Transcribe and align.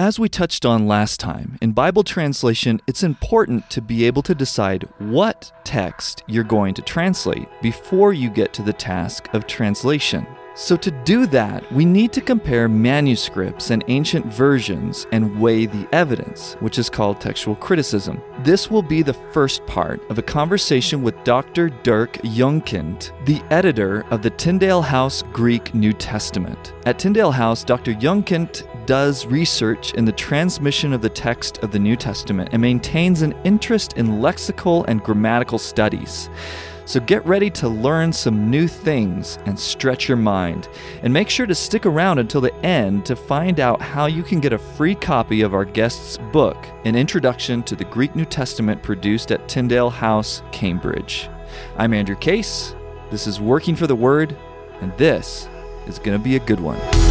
As 0.00 0.18
we 0.18 0.30
touched 0.30 0.64
on 0.64 0.86
last 0.86 1.20
time, 1.20 1.58
in 1.60 1.72
Bible 1.72 2.02
translation, 2.02 2.80
it's 2.86 3.02
important 3.02 3.68
to 3.68 3.82
be 3.82 4.06
able 4.06 4.22
to 4.22 4.34
decide 4.34 4.88
what 4.96 5.52
text 5.62 6.22
you're 6.26 6.42
going 6.42 6.72
to 6.72 6.80
translate 6.80 7.46
before 7.60 8.14
you 8.14 8.30
get 8.30 8.54
to 8.54 8.62
the 8.62 8.72
task 8.72 9.28
of 9.34 9.46
translation. 9.46 10.26
So, 10.60 10.76
to 10.76 10.90
do 10.90 11.24
that, 11.28 11.72
we 11.72 11.86
need 11.86 12.12
to 12.12 12.20
compare 12.20 12.68
manuscripts 12.68 13.70
and 13.70 13.82
ancient 13.88 14.26
versions 14.26 15.06
and 15.10 15.40
weigh 15.40 15.64
the 15.64 15.88
evidence, 15.90 16.52
which 16.60 16.78
is 16.78 16.90
called 16.90 17.18
textual 17.18 17.56
criticism. 17.56 18.20
This 18.40 18.70
will 18.70 18.82
be 18.82 19.00
the 19.00 19.14
first 19.14 19.64
part 19.64 20.02
of 20.10 20.18
a 20.18 20.22
conversation 20.22 21.00
with 21.00 21.24
Dr. 21.24 21.70
Dirk 21.70 22.12
Jongkind, 22.18 23.10
the 23.24 23.40
editor 23.48 24.04
of 24.10 24.20
the 24.20 24.28
Tyndale 24.28 24.82
House 24.82 25.22
Greek 25.32 25.74
New 25.74 25.94
Testament. 25.94 26.74
At 26.84 26.98
Tyndale 26.98 27.32
House, 27.32 27.64
Dr. 27.64 27.94
Jongkind 27.94 28.66
does 28.84 29.24
research 29.24 29.94
in 29.94 30.04
the 30.04 30.12
transmission 30.12 30.92
of 30.92 31.00
the 31.00 31.08
text 31.08 31.56
of 31.62 31.72
the 31.72 31.78
New 31.78 31.96
Testament 31.96 32.50
and 32.52 32.60
maintains 32.60 33.22
an 33.22 33.34
interest 33.44 33.94
in 33.94 34.20
lexical 34.20 34.84
and 34.88 35.02
grammatical 35.02 35.58
studies. 35.58 36.28
So 36.90 36.98
get 36.98 37.24
ready 37.24 37.50
to 37.50 37.68
learn 37.68 38.12
some 38.12 38.50
new 38.50 38.66
things 38.66 39.38
and 39.46 39.56
stretch 39.56 40.08
your 40.08 40.16
mind. 40.16 40.68
And 41.04 41.12
make 41.12 41.30
sure 41.30 41.46
to 41.46 41.54
stick 41.54 41.86
around 41.86 42.18
until 42.18 42.40
the 42.40 42.52
end 42.66 43.06
to 43.06 43.14
find 43.14 43.60
out 43.60 43.80
how 43.80 44.06
you 44.06 44.24
can 44.24 44.40
get 44.40 44.52
a 44.52 44.58
free 44.58 44.96
copy 44.96 45.42
of 45.42 45.54
our 45.54 45.64
guest's 45.64 46.18
book, 46.32 46.56
An 46.84 46.96
Introduction 46.96 47.62
to 47.62 47.76
the 47.76 47.84
Greek 47.84 48.16
New 48.16 48.24
Testament, 48.24 48.82
produced 48.82 49.30
at 49.30 49.48
Tyndale 49.48 49.88
House, 49.88 50.42
Cambridge. 50.50 51.28
I'm 51.76 51.94
Andrew 51.94 52.16
Case. 52.16 52.74
This 53.12 53.28
is 53.28 53.40
Working 53.40 53.76
for 53.76 53.86
the 53.86 53.94
Word, 53.94 54.36
and 54.80 54.92
this 54.98 55.48
is 55.86 56.00
going 56.00 56.18
to 56.18 56.24
be 56.24 56.34
a 56.34 56.40
good 56.40 56.58
one. 56.58 57.09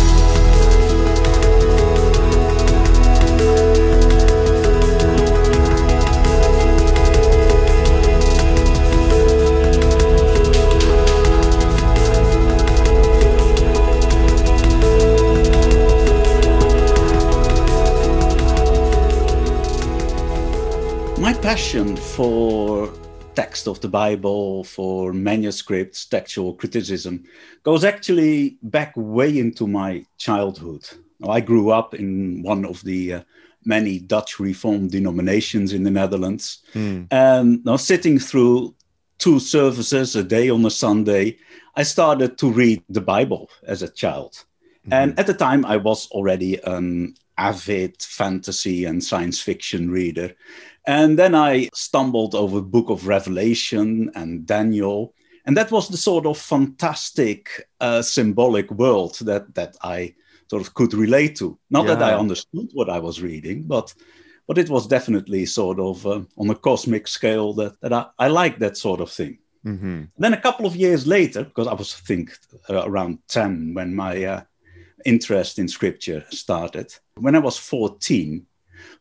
Passion 21.50 21.96
for 21.96 22.94
text 23.34 23.68
of 23.68 23.82
the 23.82 23.88
Bible, 23.88 24.64
for 24.66 25.12
manuscripts, 25.12 26.06
textual 26.06 26.54
criticism, 26.54 27.24
goes 27.64 27.84
actually 27.84 28.60
back 28.62 28.94
way 28.96 29.40
into 29.40 29.66
my 29.66 30.06
childhood. 30.20 30.88
I 31.28 31.42
grew 31.42 31.72
up 31.72 31.96
in 31.96 32.44
one 32.44 32.66
of 32.66 32.84
the 32.84 33.14
uh, 33.14 33.22
many 33.66 33.98
Dutch 33.98 34.40
Reformed 34.40 34.92
denominations 34.92 35.74
in 35.74 35.82
the 35.82 35.90
Netherlands, 35.90 36.60
mm. 36.76 37.08
and 37.10 37.66
now 37.66 37.78
sitting 37.78 38.20
through 38.20 38.76
two 39.18 39.40
services 39.40 40.16
a 40.16 40.24
day 40.24 40.52
on 40.52 40.64
a 40.66 40.70
Sunday, 40.70 41.36
I 41.76 41.82
started 41.82 42.38
to 42.38 42.52
read 42.52 42.84
the 42.90 43.02
Bible 43.02 43.50
as 43.64 43.82
a 43.82 43.90
child. 43.90 44.34
Mm-hmm. 44.34 44.94
And 44.94 45.20
at 45.20 45.26
the 45.26 45.34
time, 45.34 45.66
I 45.66 45.78
was 45.78 46.12
already 46.12 46.62
an 46.62 47.16
avid 47.40 48.00
fantasy 48.02 48.86
and 48.86 49.04
science 49.04 49.42
fiction 49.42 49.90
reader. 49.90 50.36
And 50.90 51.20
then 51.20 51.36
I 51.36 51.70
stumbled 51.72 52.34
over 52.34 52.62
book 52.62 52.90
of 52.90 53.06
Revelation 53.06 54.10
and 54.16 54.48
Daniel. 54.48 55.14
And 55.46 55.56
that 55.56 55.70
was 55.70 55.88
the 55.88 55.98
sort 55.98 56.26
of 56.26 56.36
fantastic 56.36 57.68
uh, 57.80 58.02
symbolic 58.02 58.72
world 58.72 59.20
that, 59.22 59.54
that 59.54 59.78
I 59.84 60.16
sort 60.50 60.64
of 60.64 60.74
could 60.74 60.96
relate 60.96 61.36
to. 61.36 61.60
Not 61.70 61.86
yeah. 61.86 61.94
that 61.94 62.04
I 62.04 62.18
understood 62.18 62.72
what 62.74 62.90
I 62.90 62.98
was 62.98 63.22
reading, 63.22 63.68
but 63.68 63.94
but 64.48 64.58
it 64.58 64.68
was 64.68 64.88
definitely 64.88 65.46
sort 65.46 65.80
of 65.80 66.08
uh, 66.08 66.22
on 66.40 66.50
a 66.50 66.56
cosmic 66.56 67.08
scale 67.08 67.54
that, 67.54 67.80
that 67.82 67.94
I, 67.94 68.08
I 68.18 68.28
like 68.30 68.58
that 68.58 68.76
sort 68.76 69.00
of 69.00 69.12
thing. 69.12 69.38
Mm-hmm. 69.64 70.06
Then 70.18 70.34
a 70.34 70.42
couple 70.42 70.66
of 70.66 70.76
years 70.76 71.06
later, 71.06 71.44
because 71.44 71.68
I 71.68 71.76
was 71.76 71.94
I 71.94 72.04
think 72.08 72.36
uh, 72.68 72.82
around 72.84 73.20
10 73.28 73.76
when 73.76 73.96
my 73.96 74.24
uh, 74.24 74.42
interest 75.06 75.60
in 75.60 75.68
scripture 75.68 76.26
started, 76.32 76.96
when 77.14 77.36
I 77.36 77.40
was 77.40 77.60
14, 77.60 78.48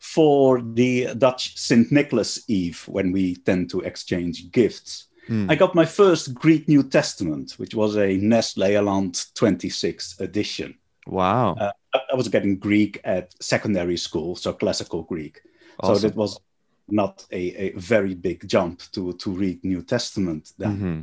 for 0.01 0.61
the 0.63 1.15
Dutch 1.15 1.57
St. 1.59 1.91
Nicholas 1.91 2.45
Eve, 2.49 2.83
when 2.89 3.13
we 3.13 3.37
tend 3.37 3.71
to 3.71 3.81
exchange 3.81 4.51
gifts. 4.51 5.07
Mm. 5.29 5.51
I 5.51 5.57
got 5.57 5.75
my 5.75 5.85
first 5.85 6.35
Greek 6.35 6.69
New 6.69 6.83
Testament, 6.83 7.53
which 7.59 7.75
was 7.75 7.97
a 7.97 8.17
Nestle-Aland 8.17 9.15
26th 9.35 10.21
edition. 10.21 10.79
Wow. 11.07 11.55
Uh, 11.55 11.73
I 12.13 12.15
was 12.15 12.29
getting 12.29 12.59
Greek 12.59 13.01
at 13.05 13.35
secondary 13.43 13.97
school, 13.97 14.37
so 14.37 14.53
classical 14.53 15.03
Greek. 15.03 15.41
Awesome. 15.81 15.97
So 15.97 16.09
that 16.09 16.17
was 16.17 16.41
not 16.89 17.27
a, 17.31 17.67
a, 17.67 17.73
very 17.73 18.15
big 18.15 18.49
jump 18.49 18.83
to, 18.93 19.13
to 19.15 19.31
read 19.31 19.63
New 19.65 19.83
Testament 19.83 20.53
then. 20.59 20.77
Mm-hmm. 20.77 21.01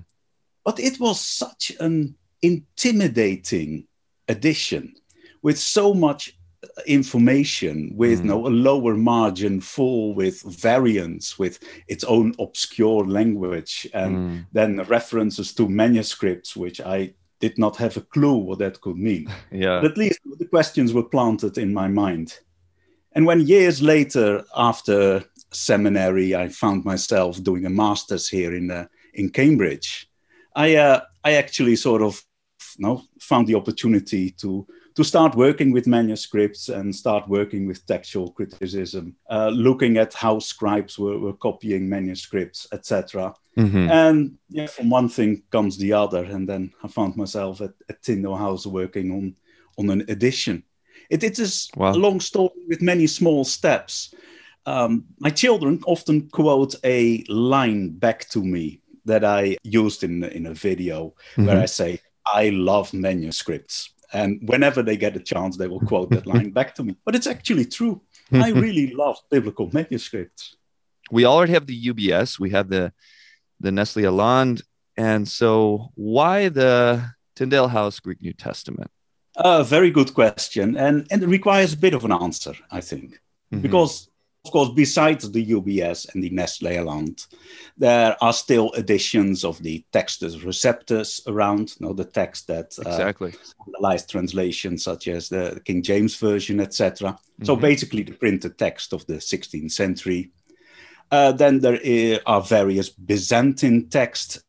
But 0.64 0.80
it 0.80 1.00
was 1.00 1.22
such 1.22 1.72
an 1.80 2.16
intimidating 2.42 3.86
edition 4.28 4.96
with 5.42 5.60
so 5.60 5.94
much 5.94 6.35
information 6.86 7.92
with 7.96 8.22
mm. 8.22 8.26
no 8.26 8.48
a 8.48 8.50
lower 8.50 8.96
margin 8.96 9.62
full 9.62 10.14
with 10.14 10.42
variants 10.44 11.40
with 11.40 11.60
its 11.88 12.04
own 12.04 12.34
obscure 12.40 13.06
language 13.06 13.88
and 13.94 14.16
mm. 14.16 14.46
then 14.52 14.82
references 14.84 15.54
to 15.54 15.68
manuscripts 15.68 16.56
which 16.56 16.80
i 16.82 17.14
did 17.40 17.58
not 17.58 17.76
have 17.76 17.98
a 17.98 18.02
clue 18.02 18.36
what 18.36 18.60
that 18.60 18.80
could 18.82 18.98
mean 18.98 19.32
yeah 19.52 19.80
but 19.82 19.92
at 19.92 19.98
least 19.98 20.20
the 20.38 20.46
questions 20.46 20.94
were 20.94 21.04
planted 21.04 21.58
in 21.58 21.74
my 21.74 21.88
mind 21.88 22.40
and 23.14 23.26
when 23.26 23.42
years 23.42 23.82
later 23.82 24.44
after 24.56 25.24
seminary 25.52 26.36
i 26.36 26.48
found 26.48 26.84
myself 26.86 27.42
doing 27.44 27.66
a 27.66 27.70
master's 27.70 28.28
here 28.28 28.54
in 28.56 28.72
uh, 28.72 28.86
in 29.14 29.30
cambridge 29.30 30.10
i 30.56 30.76
uh, 30.76 31.00
i 31.24 31.34
actually 31.34 31.76
sort 31.76 32.02
of 32.02 32.22
you 32.78 32.86
know, 32.86 33.04
found 33.20 33.48
the 33.48 33.56
opportunity 33.56 34.32
to 34.32 34.68
to 34.96 35.04
start 35.04 35.36
working 35.36 35.72
with 35.72 35.88
manuscripts 35.88 36.70
and 36.70 36.96
start 36.96 37.28
working 37.28 37.68
with 37.68 37.86
textual 37.86 38.32
criticism, 38.32 39.16
uh, 39.30 39.50
looking 39.50 39.98
at 39.98 40.14
how 40.14 40.40
scribes 40.40 40.98
were, 40.98 41.20
were 41.20 41.34
copying 41.34 41.88
manuscripts, 41.90 42.66
etc. 42.72 43.34
Mm-hmm. 43.58 43.90
And 43.90 44.38
yeah, 44.50 44.68
from 44.68 44.90
one 44.90 45.10
thing 45.10 45.44
comes 45.52 45.78
the 45.78 45.92
other, 45.92 46.24
and 46.24 46.48
then 46.48 46.74
I 46.82 46.88
found 46.88 47.18
myself 47.18 47.62
at, 47.62 47.74
at 47.90 48.06
House 48.38 48.66
working 48.66 49.12
on 49.12 49.36
on 49.78 49.90
an 49.90 50.06
edition. 50.10 50.64
It, 51.10 51.24
it 51.24 51.38
is 51.38 51.70
wow. 51.76 51.92
a 51.92 51.96
long 51.96 52.22
story 52.22 52.66
with 52.70 52.82
many 52.82 53.08
small 53.08 53.44
steps. 53.44 54.14
Um, 54.66 55.06
my 55.20 55.30
children 55.30 55.82
often 55.86 56.30
quote 56.30 56.76
a 56.86 57.24
line 57.28 57.90
back 57.90 58.30
to 58.30 58.42
me 58.44 58.82
that 59.04 59.26
I 59.26 59.58
used 59.64 60.04
in 60.04 60.24
in 60.24 60.46
a 60.46 60.54
video 60.54 61.14
mm-hmm. 61.34 61.48
where 61.48 61.60
I 61.60 61.66
say, 61.66 62.00
"I 62.26 62.50
love 62.50 62.94
manuscripts." 62.94 63.90
And 64.14 64.40
whenever 64.44 64.84
they 64.84 64.98
get 64.98 65.16
a 65.16 65.20
chance, 65.20 65.58
they 65.58 65.68
will 65.68 65.80
quote 65.82 66.10
that 66.12 66.26
line 66.26 66.52
back 66.52 66.76
to 66.76 66.84
me. 66.84 66.96
But 67.06 67.16
it's 67.16 67.28
actually 67.28 67.66
true. 67.66 68.02
I 68.32 68.50
really 68.50 68.94
love 68.94 69.18
biblical 69.30 69.70
manuscripts. 69.72 70.56
We 71.12 71.26
already 71.26 71.54
have 71.54 71.68
the 71.68 71.86
UBS, 71.90 72.40
we 72.40 72.50
have 72.52 72.70
the 72.70 72.92
the 73.60 73.72
Nestle 73.72 74.06
Aland. 74.06 74.62
And 74.98 75.28
so 75.28 75.92
why 75.96 76.50
the 76.50 77.12
Tyndale 77.36 77.68
House 77.68 78.00
Greek 78.00 78.22
New 78.22 78.34
Testament? 78.34 78.92
A 79.38 79.46
uh, 79.46 79.64
very 79.64 79.92
good 79.92 80.14
question. 80.14 80.78
And, 80.78 81.06
and 81.12 81.22
it 81.22 81.28
requires 81.28 81.74
a 81.74 81.78
bit 81.78 81.94
of 81.94 82.06
an 82.06 82.12
answer, 82.12 82.54
I 82.72 82.82
think. 82.82 83.20
Mm-hmm. 83.52 83.62
Because 83.62 84.10
of 84.46 84.52
course, 84.52 84.70
besides 84.70 85.32
the 85.32 85.44
UBS 85.44 86.14
and 86.14 86.24
the 86.24 86.30
Nestle-Aland, 86.30 87.26
there 87.78 88.16
are 88.22 88.32
still 88.32 88.72
editions 88.74 89.44
of 89.44 89.62
the 89.64 89.84
Textus 89.92 90.38
Receptus 90.38 91.28
around, 91.28 91.76
you 91.80 91.88
know, 91.88 91.94
the 91.94 92.06
text 92.06 92.46
that 92.46 92.78
uh, 92.86 92.90
exactly 92.90 93.34
analyzed 93.68 94.08
translations 94.12 94.84
such 94.84 95.08
as 95.08 95.30
the 95.30 95.60
King 95.66 95.82
James 95.82 96.16
Version, 96.16 96.60
etc. 96.60 97.10
Mm-hmm. 97.10 97.46
So 97.46 97.56
basically, 97.56 98.04
the 98.04 98.12
printed 98.12 98.60
text 98.60 98.94
of 98.94 99.04
the 99.08 99.16
16th 99.16 99.72
century. 99.72 100.32
Uh, 101.10 101.32
then 101.32 101.60
there 101.60 102.20
are 102.28 102.42
various 102.42 102.90
Byzantine 102.90 103.90
text 103.90 104.44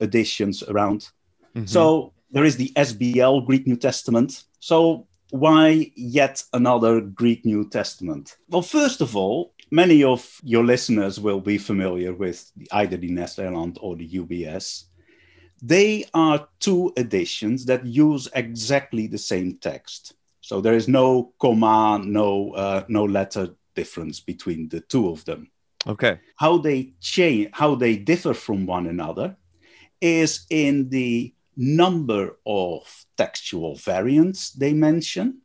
editions 0.00 0.62
around. 0.62 1.10
Mm-hmm. 1.54 1.66
So 1.66 2.14
there 2.30 2.44
is 2.46 2.56
the 2.56 2.72
SBL 2.74 3.46
Greek 3.46 3.66
New 3.66 3.76
Testament. 3.76 4.44
So 4.60 5.06
why 5.32 5.90
yet 5.96 6.44
another 6.52 7.00
Greek 7.00 7.46
New 7.46 7.66
Testament? 7.66 8.36
Well, 8.50 8.60
first 8.60 9.00
of 9.00 9.16
all, 9.16 9.54
many 9.70 10.04
of 10.04 10.38
your 10.44 10.62
listeners 10.62 11.18
will 11.18 11.40
be 11.40 11.56
familiar 11.56 12.12
with 12.12 12.52
either 12.70 12.98
the 12.98 13.10
Nestle-Aland 13.10 13.78
or 13.80 13.96
the 13.96 14.06
UBS. 14.06 14.84
They 15.62 16.04
are 16.12 16.46
two 16.60 16.92
editions 16.98 17.64
that 17.64 17.86
use 17.86 18.28
exactly 18.34 19.06
the 19.06 19.16
same 19.16 19.56
text. 19.56 20.12
So 20.42 20.60
there 20.60 20.74
is 20.74 20.86
no 20.86 21.32
comma, 21.40 21.98
no 22.04 22.52
uh, 22.52 22.84
no 22.88 23.04
letter 23.04 23.54
difference 23.74 24.20
between 24.20 24.68
the 24.68 24.80
two 24.80 25.08
of 25.08 25.24
them. 25.24 25.50
Okay. 25.86 26.18
How 26.36 26.58
they 26.58 26.92
change, 27.00 27.48
how 27.54 27.74
they 27.74 27.96
differ 27.96 28.34
from 28.34 28.66
one 28.66 28.86
another, 28.86 29.36
is 29.98 30.44
in 30.50 30.90
the 30.90 31.32
number 31.56 32.36
of 32.46 33.06
textual 33.16 33.76
variants 33.76 34.50
they 34.52 34.72
mention 34.72 35.42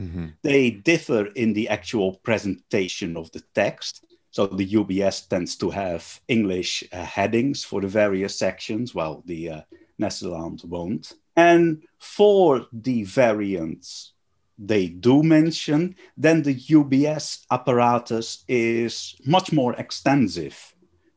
Mm-hmm. 0.00 0.26
They 0.42 0.70
differ 0.70 1.26
in 1.26 1.52
the 1.52 1.68
actual 1.68 2.16
presentation 2.16 3.16
of 3.16 3.30
the 3.32 3.42
text. 3.54 4.04
So 4.30 4.46
the 4.46 4.68
UBS 4.68 5.28
tends 5.28 5.56
to 5.56 5.70
have 5.70 6.20
English 6.28 6.84
uh, 6.92 7.04
headings 7.04 7.64
for 7.64 7.80
the 7.80 7.88
various 7.88 8.38
sections, 8.38 8.94
while 8.94 9.22
the 9.24 9.50
uh, 9.50 9.60
Nestle-Aland 9.98 10.62
won't. 10.64 11.14
And 11.36 11.84
for 11.98 12.66
the 12.72 13.04
variants 13.04 14.12
they 14.58 14.88
do 14.88 15.22
mention, 15.22 15.96
then 16.16 16.42
the 16.42 16.54
UBS 16.54 17.44
apparatus 17.50 18.44
is 18.48 19.14
much 19.26 19.52
more 19.52 19.74
extensive 19.74 20.74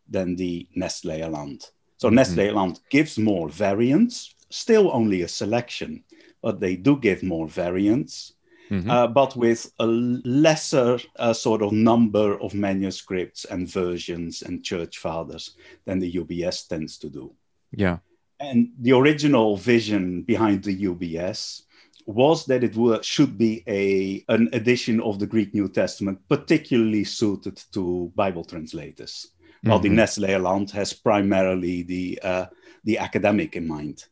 than 0.10 0.36
the 0.36 0.68
Nestle-Aland. 0.76 1.70
So 2.00 2.08
mm-hmm. 2.08 2.16
Nestle-Aland 2.16 2.80
gives 2.90 3.20
more 3.20 3.50
variants, 3.50 4.34
still 4.50 4.90
only 4.94 5.22
a 5.22 5.28
selection, 5.28 6.04
but 6.42 6.62
they 6.62 6.78
do 6.78 6.98
give 6.98 7.24
more 7.24 7.48
variants. 7.48 8.34
Mm-hmm. 8.72 8.90
Uh, 8.90 9.08
but 9.08 9.36
with 9.36 9.72
a 9.80 9.86
lesser 9.86 11.00
uh, 11.18 11.34
sort 11.34 11.62
of 11.62 11.74
number 11.74 12.40
of 12.40 12.54
manuscripts 12.54 13.46
and 13.46 13.68
versions 13.68 14.44
and 14.44 14.64
church 14.64 15.00
fathers 15.00 15.58
than 15.86 16.00
the 16.00 16.14
UBS 16.14 16.68
tends 16.68 16.98
to 17.00 17.10
do. 17.10 17.34
Yeah. 17.72 17.98
And 18.40 18.70
the 18.80 18.94
original 18.94 19.58
vision 19.58 20.22
behind 20.22 20.64
the 20.64 20.84
UBS 20.84 21.64
was 22.06 22.46
that 22.46 22.64
it 22.64 22.76
were, 22.78 23.04
should 23.04 23.38
be 23.38 23.64
a, 23.68 24.24
an 24.34 24.50
edition 24.54 25.02
of 25.02 25.20
the 25.20 25.28
Greek 25.28 25.54
New 25.54 25.68
Testament, 25.68 26.20
particularly 26.30 27.04
suited 27.04 27.62
to 27.74 28.12
Bible 28.16 28.46
translators. 28.46 29.32
Mm-hmm. 29.60 29.70
While 29.70 29.80
the 29.80 29.90
Nestle-Aland 29.90 30.72
has 30.72 30.94
primarily 30.94 31.84
the, 31.84 32.20
uh, 32.24 32.46
the 32.86 32.98
academic 32.98 33.56
in 33.56 33.68
mind. 33.68 34.06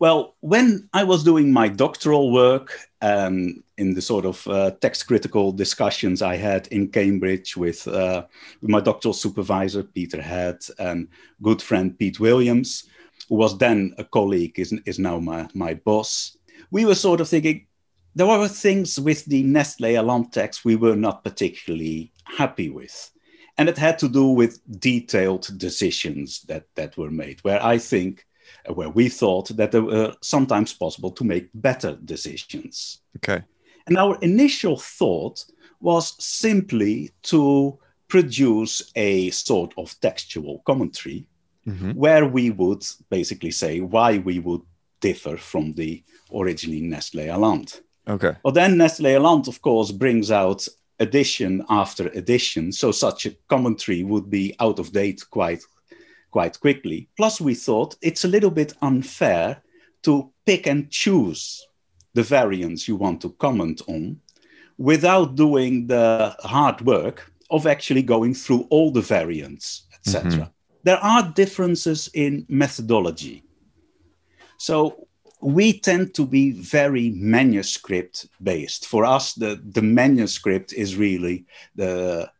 Well, 0.00 0.34
when 0.40 0.88
I 0.92 1.04
was 1.04 1.22
doing 1.22 1.52
my 1.52 1.68
doctoral 1.68 2.32
work 2.32 2.76
um, 3.00 3.62
in 3.78 3.94
the 3.94 4.02
sort 4.02 4.26
of 4.26 4.44
uh, 4.48 4.72
text 4.80 5.06
critical 5.06 5.52
discussions 5.52 6.22
I 6.22 6.34
had 6.34 6.66
in 6.72 6.88
Cambridge 6.88 7.56
with, 7.56 7.86
uh, 7.86 8.24
with 8.60 8.68
my 8.68 8.80
doctoral 8.80 9.14
supervisor, 9.14 9.84
Peter 9.84 10.20
Head, 10.20 10.58
and 10.80 11.06
good 11.40 11.62
friend 11.62 11.96
Pete 11.96 12.18
Williams, 12.18 12.88
who 13.28 13.36
was 13.36 13.56
then 13.58 13.94
a 13.96 14.02
colleague, 14.02 14.58
is, 14.58 14.72
is 14.86 14.98
now 14.98 15.20
my, 15.20 15.46
my 15.54 15.74
boss, 15.74 16.36
we 16.72 16.84
were 16.84 16.96
sort 16.96 17.20
of 17.20 17.28
thinking 17.28 17.68
there 18.16 18.26
were 18.26 18.48
things 18.48 18.98
with 18.98 19.24
the 19.26 19.44
Nestle 19.44 19.96
Aland 19.96 20.32
text 20.32 20.64
we 20.64 20.74
were 20.74 20.96
not 20.96 21.22
particularly 21.22 22.10
happy 22.24 22.70
with. 22.70 23.11
And 23.58 23.68
it 23.68 23.78
had 23.78 23.98
to 23.98 24.08
do 24.08 24.26
with 24.26 24.60
detailed 24.80 25.58
decisions 25.58 26.42
that, 26.42 26.66
that 26.74 26.96
were 26.96 27.10
made, 27.10 27.40
where 27.44 27.62
I 27.64 27.78
think, 27.78 28.26
uh, 28.68 28.72
where 28.72 28.88
we 28.88 29.08
thought 29.08 29.48
that 29.56 29.72
they 29.72 29.80
were 29.80 30.14
sometimes 30.22 30.72
possible 30.72 31.10
to 31.12 31.24
make 31.24 31.48
better 31.54 31.96
decisions. 32.04 33.00
Okay. 33.18 33.42
And 33.86 33.98
our 33.98 34.18
initial 34.20 34.78
thought 34.78 35.44
was 35.80 36.14
simply 36.22 37.10
to 37.24 37.78
produce 38.08 38.92
a 38.94 39.30
sort 39.30 39.74
of 39.76 39.98
textual 40.00 40.62
commentary 40.66 41.26
mm-hmm. 41.66 41.92
where 41.92 42.26
we 42.26 42.50
would 42.50 42.84
basically 43.10 43.50
say 43.50 43.80
why 43.80 44.18
we 44.18 44.38
would 44.38 44.62
differ 45.00 45.36
from 45.36 45.72
the 45.74 46.02
originally 46.34 46.80
Nestle 46.80 47.28
Aland. 47.28 47.80
Okay. 48.08 48.34
Well, 48.42 48.52
then 48.52 48.76
Nestle 48.76 49.16
Aland, 49.16 49.48
of 49.48 49.62
course, 49.62 49.90
brings 49.90 50.30
out 50.30 50.66
edition 51.02 51.64
after 51.68 52.08
edition, 52.08 52.72
so 52.72 52.92
such 52.92 53.26
a 53.26 53.36
commentary 53.48 54.02
would 54.02 54.30
be 54.30 54.54
out 54.60 54.78
of 54.78 54.92
date 54.92 55.22
quite 55.30 55.62
quite 56.30 56.58
quickly. 56.58 57.08
Plus, 57.16 57.40
we 57.40 57.54
thought 57.54 57.96
it's 58.00 58.24
a 58.24 58.28
little 58.28 58.50
bit 58.50 58.72
unfair 58.80 59.62
to 60.02 60.32
pick 60.46 60.66
and 60.66 60.90
choose 60.90 61.66
the 62.14 62.22
variants 62.22 62.88
you 62.88 62.96
want 62.96 63.20
to 63.20 63.30
comment 63.32 63.82
on 63.86 64.18
without 64.78 65.36
doing 65.36 65.86
the 65.86 66.34
hard 66.40 66.80
work 66.80 67.30
of 67.50 67.66
actually 67.66 68.02
going 68.02 68.34
through 68.34 68.66
all 68.70 68.90
the 68.90 69.02
variants, 69.02 69.86
etc. 69.94 70.30
Mm-hmm. 70.30 70.42
There 70.84 70.98
are 70.98 71.32
differences 71.34 72.08
in 72.14 72.46
methodology. 72.48 73.44
So 74.56 75.06
we 75.42 75.80
tend 75.80 76.14
to 76.14 76.24
be 76.24 76.52
very 76.52 77.10
manuscript 77.10 78.26
based. 78.42 78.86
For 78.86 79.04
us, 79.04 79.34
the, 79.34 79.60
the 79.64 79.82
manuscript 79.82 80.72
is 80.72 80.96
really 80.96 81.44
the 81.74 82.30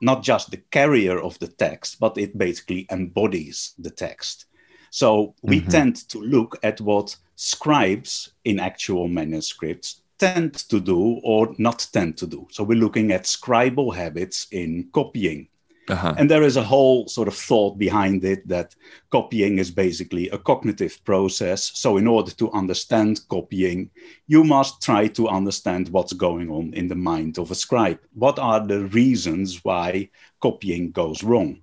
not 0.00 0.22
just 0.22 0.50
the 0.50 0.56
carrier 0.70 1.20
of 1.20 1.38
the 1.38 1.46
text, 1.46 2.00
but 2.00 2.18
it 2.18 2.36
basically 2.36 2.86
embodies 2.90 3.74
the 3.78 3.90
text. 3.90 4.46
So 4.90 5.34
we 5.42 5.60
mm-hmm. 5.60 5.70
tend 5.70 6.08
to 6.08 6.20
look 6.20 6.58
at 6.62 6.80
what 6.80 7.16
scribes 7.36 8.32
in 8.44 8.60
actual 8.60 9.08
manuscripts 9.08 10.02
tend 10.18 10.54
to 10.54 10.80
do 10.80 11.20
or 11.24 11.54
not 11.58 11.86
tend 11.92 12.16
to 12.18 12.26
do. 12.26 12.46
So 12.50 12.62
we're 12.62 12.78
looking 12.78 13.10
at 13.12 13.24
scribal 13.24 13.94
habits 13.94 14.46
in 14.50 14.88
copying. 14.92 15.48
Uh-huh. 15.88 16.14
And 16.16 16.30
there 16.30 16.44
is 16.44 16.56
a 16.56 16.62
whole 16.62 17.08
sort 17.08 17.28
of 17.28 17.34
thought 17.34 17.76
behind 17.76 18.24
it 18.24 18.46
that 18.46 18.74
copying 19.10 19.58
is 19.58 19.70
basically 19.70 20.28
a 20.30 20.38
cognitive 20.38 21.02
process. 21.04 21.72
So, 21.74 21.96
in 21.96 22.06
order 22.06 22.30
to 22.32 22.52
understand 22.52 23.20
copying, 23.28 23.90
you 24.28 24.44
must 24.44 24.80
try 24.80 25.08
to 25.08 25.28
understand 25.28 25.88
what's 25.88 26.12
going 26.12 26.50
on 26.50 26.72
in 26.74 26.86
the 26.86 26.94
mind 26.94 27.38
of 27.38 27.50
a 27.50 27.56
scribe. 27.56 27.98
What 28.14 28.38
are 28.38 28.64
the 28.64 28.84
reasons 28.86 29.64
why 29.64 30.10
copying 30.40 30.92
goes 30.92 31.24
wrong? 31.24 31.62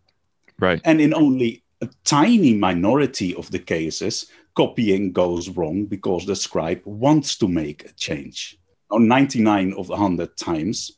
Right. 0.60 0.81
And 0.83 1.00
in 1.00 1.13
only 1.13 1.63
a 1.81 1.89
tiny 2.04 2.54
minority 2.54 3.33
of 3.36 3.50
the 3.51 3.60
cases, 3.60 4.25
copying 4.54 5.13
goes 5.13 5.48
wrong 5.50 5.86
because 5.86 6.25
the 6.25 6.36
scribe 6.36 6.81
wants 6.83 7.38
to 7.38 7.48
make 7.48 7.86
a 7.86 7.94
change. 7.94 8.57
On 8.92 9.07
99 9.07 9.74
of 9.77 9.88
100 9.88 10.36
times, 10.36 10.98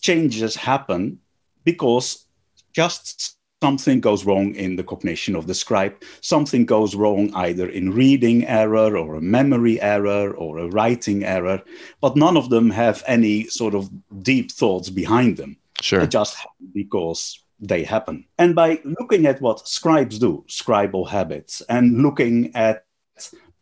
changes 0.00 0.56
happen 0.56 1.20
because 1.64 2.27
just 2.72 3.38
something 3.60 4.00
goes 4.00 4.24
wrong 4.24 4.54
in 4.54 4.76
the 4.76 4.84
cognition 4.84 5.34
of 5.34 5.46
the 5.46 5.54
scribe, 5.54 5.94
something 6.20 6.64
goes 6.64 6.94
wrong 6.94 7.32
either 7.34 7.68
in 7.68 7.90
reading 7.90 8.46
error 8.46 8.96
or 8.96 9.16
a 9.16 9.20
memory 9.20 9.80
error 9.80 10.32
or 10.34 10.58
a 10.58 10.68
writing 10.68 11.24
error, 11.24 11.60
but 12.00 12.16
none 12.16 12.36
of 12.36 12.50
them 12.50 12.70
have 12.70 13.02
any 13.06 13.44
sort 13.44 13.74
of 13.74 13.90
deep 14.22 14.52
thoughts 14.52 14.90
behind 14.90 15.36
them. 15.36 15.56
Sure. 15.80 16.00
They 16.00 16.06
just 16.06 16.36
because 16.72 17.42
they 17.60 17.82
happen. 17.82 18.24
And 18.38 18.54
by 18.54 18.80
looking 18.84 19.26
at 19.26 19.40
what 19.40 19.66
scribes 19.68 20.18
do, 20.18 20.44
scribal 20.48 21.08
habits, 21.08 21.60
and 21.68 22.02
looking 22.02 22.54
at 22.54 22.84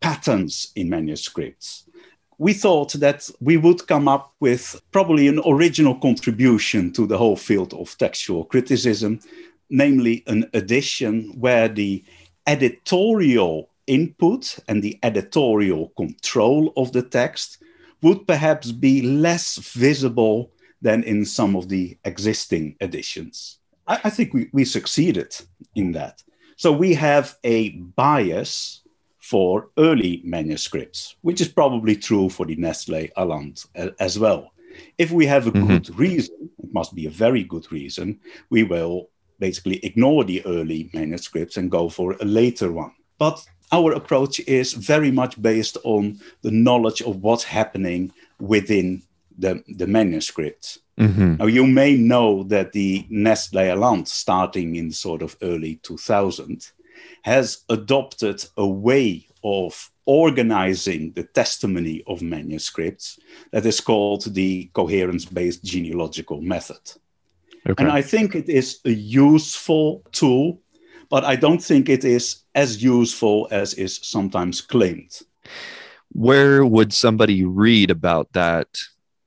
patterns 0.00 0.72
in 0.76 0.90
manuscripts, 0.90 1.84
we 2.38 2.52
thought 2.52 2.92
that 2.94 3.28
we 3.40 3.56
would 3.56 3.86
come 3.86 4.08
up 4.08 4.34
with 4.40 4.80
probably 4.92 5.28
an 5.28 5.40
original 5.46 5.94
contribution 5.94 6.92
to 6.92 7.06
the 7.06 7.16
whole 7.16 7.36
field 7.36 7.72
of 7.74 7.96
textual 7.96 8.44
criticism, 8.44 9.20
namely 9.70 10.22
an 10.26 10.49
edition 10.52 11.32
where 11.38 11.68
the 11.68 12.04
editorial 12.46 13.70
input 13.87 14.58
and 14.68 14.82
the 14.82 14.99
editorial 15.02 15.92
control 15.96 16.72
of 16.76 16.92
the 16.92 17.02
text 17.02 17.62
would 18.02 18.26
perhaps 18.26 18.72
be 18.72 19.02
less 19.02 19.56
visible 19.56 20.50
than 20.82 21.02
in 21.04 21.25
some 21.25 21.56
of 21.56 21.68
the 21.68 21.96
existing 22.04 22.76
editions. 22.80 23.58
I, 23.87 24.00
I 24.04 24.11
think 24.11 24.34
we, 24.34 24.50
we 24.52 24.64
succeeded 24.64 25.34
in 25.75 25.92
that. 25.92 26.22
So 26.56 26.72
we 26.72 26.94
have 26.94 27.37
a 27.44 27.70
bias 27.70 28.82
for 29.28 29.71
early 29.76 30.23
manuscripts, 30.25 31.16
which 31.23 31.40
is 31.40 31.49
probably 31.49 31.97
true 31.97 32.28
for 32.28 32.47
the 32.47 32.54
Nestle 32.54 33.09
Aland 33.16 33.64
as 33.99 34.18
well. 34.18 34.52
If 34.99 35.11
we 35.11 35.26
have 35.26 35.49
a 35.49 35.50
mm-hmm. 35.50 35.66
good 35.66 35.99
reason, 35.99 36.49
it 36.62 36.73
must 36.73 36.95
be 36.95 37.06
a 37.06 37.11
very 37.11 37.42
good 37.42 37.71
reason, 37.73 38.21
we 38.50 38.62
will 38.62 39.09
basically 39.40 39.85
ignore 39.85 40.23
the 40.23 40.47
early 40.47 40.90
manuscripts 40.95 41.56
and 41.56 41.71
go 41.71 41.88
for 41.88 42.12
a 42.21 42.25
later 42.25 42.71
one. 42.71 42.92
But 43.18 43.45
our 43.73 43.92
approach 43.95 44.38
is 44.40 44.75
very 44.75 45.11
much 45.11 45.42
based 45.42 45.76
on 45.83 46.21
the 46.42 46.52
knowledge 46.52 47.02
of 47.02 47.23
what's 47.23 47.45
happening 47.45 48.12
within 48.38 49.02
the, 49.37 49.64
the 49.66 49.88
manuscript. 49.88 50.78
Mm-hmm. 51.00 51.37
Now, 51.37 51.47
you 51.47 51.66
may 51.66 51.97
know 51.97 52.45
that 52.45 52.73
the 52.73 53.06
Nestle 53.11 53.73
Aland, 53.73 54.06
starting 54.06 54.76
in 54.76 54.92
sort 54.92 55.23
of 55.23 55.37
early 55.42 55.80
2000, 55.83 56.71
has 57.22 57.64
adopted 57.68 58.44
a 58.56 58.66
way 58.66 59.26
of 59.42 59.90
organizing 60.06 61.12
the 61.12 61.24
testimony 61.24 62.02
of 62.06 62.22
manuscripts 62.22 63.18
that 63.52 63.66
is 63.66 63.80
called 63.80 64.22
the 64.34 64.70
coherence 64.72 65.24
based 65.24 65.64
genealogical 65.64 66.40
method. 66.40 66.80
Okay. 67.68 67.82
And 67.82 67.90
I 67.90 68.02
think 68.02 68.34
it 68.34 68.48
is 68.48 68.80
a 68.84 68.90
useful 68.90 70.02
tool, 70.12 70.60
but 71.10 71.24
I 71.24 71.34
don't 71.34 71.62
think 71.62 71.88
it 71.88 72.04
is 72.04 72.44
as 72.54 72.82
useful 72.82 73.48
as 73.50 73.74
is 73.74 73.98
sometimes 74.02 74.60
claimed. 74.60 75.18
Where 76.12 76.64
would 76.64 76.92
somebody 76.92 77.44
read 77.44 77.90
about 77.90 78.32
that 78.32 78.68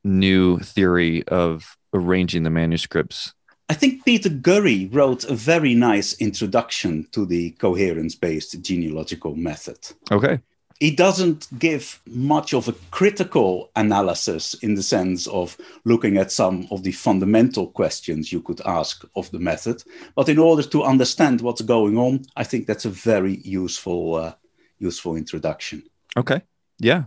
new 0.04 0.60
theory 0.60 1.28
of 1.28 1.78
arranging 1.94 2.44
the 2.44 2.50
manuscripts? 2.50 3.34
I 3.70 3.76
think 3.76 4.04
Peter 4.04 4.30
Gurry 4.30 4.90
wrote 4.92 5.24
a 5.26 5.36
very 5.36 5.76
nice 5.76 6.14
introduction 6.20 7.08
to 7.12 7.26
the 7.26 7.52
coherence 7.52 8.16
based 8.16 8.60
genealogical 8.62 9.36
method. 9.36 9.78
Okay. 10.12 10.40
he 10.80 10.92
doesn't 10.92 11.48
give 11.60 12.02
much 12.06 12.54
of 12.54 12.68
a 12.68 12.76
critical 12.92 13.70
analysis 13.76 14.54
in 14.62 14.76
the 14.76 14.84
sense 14.84 15.28
of 15.28 15.58
looking 15.84 16.18
at 16.18 16.32
some 16.32 16.68
of 16.72 16.84
the 16.84 16.92
fundamental 16.92 17.68
questions 17.68 18.32
you 18.32 18.42
could 18.42 18.62
ask 18.66 19.04
of 19.16 19.30
the 19.32 19.40
method. 19.40 19.84
But 20.16 20.30
in 20.30 20.40
order 20.40 20.64
to 20.64 20.84
understand 20.84 21.42
what's 21.42 21.62
going 21.62 21.98
on, 21.98 22.24
I 22.38 22.46
think 22.46 22.66
that's 22.66 22.86
a 22.86 22.90
very 22.90 23.42
useful, 23.44 24.16
uh, 24.16 24.34
useful 24.80 25.18
introduction. 25.18 25.84
Okay. 26.16 26.42
Yeah. 26.80 27.04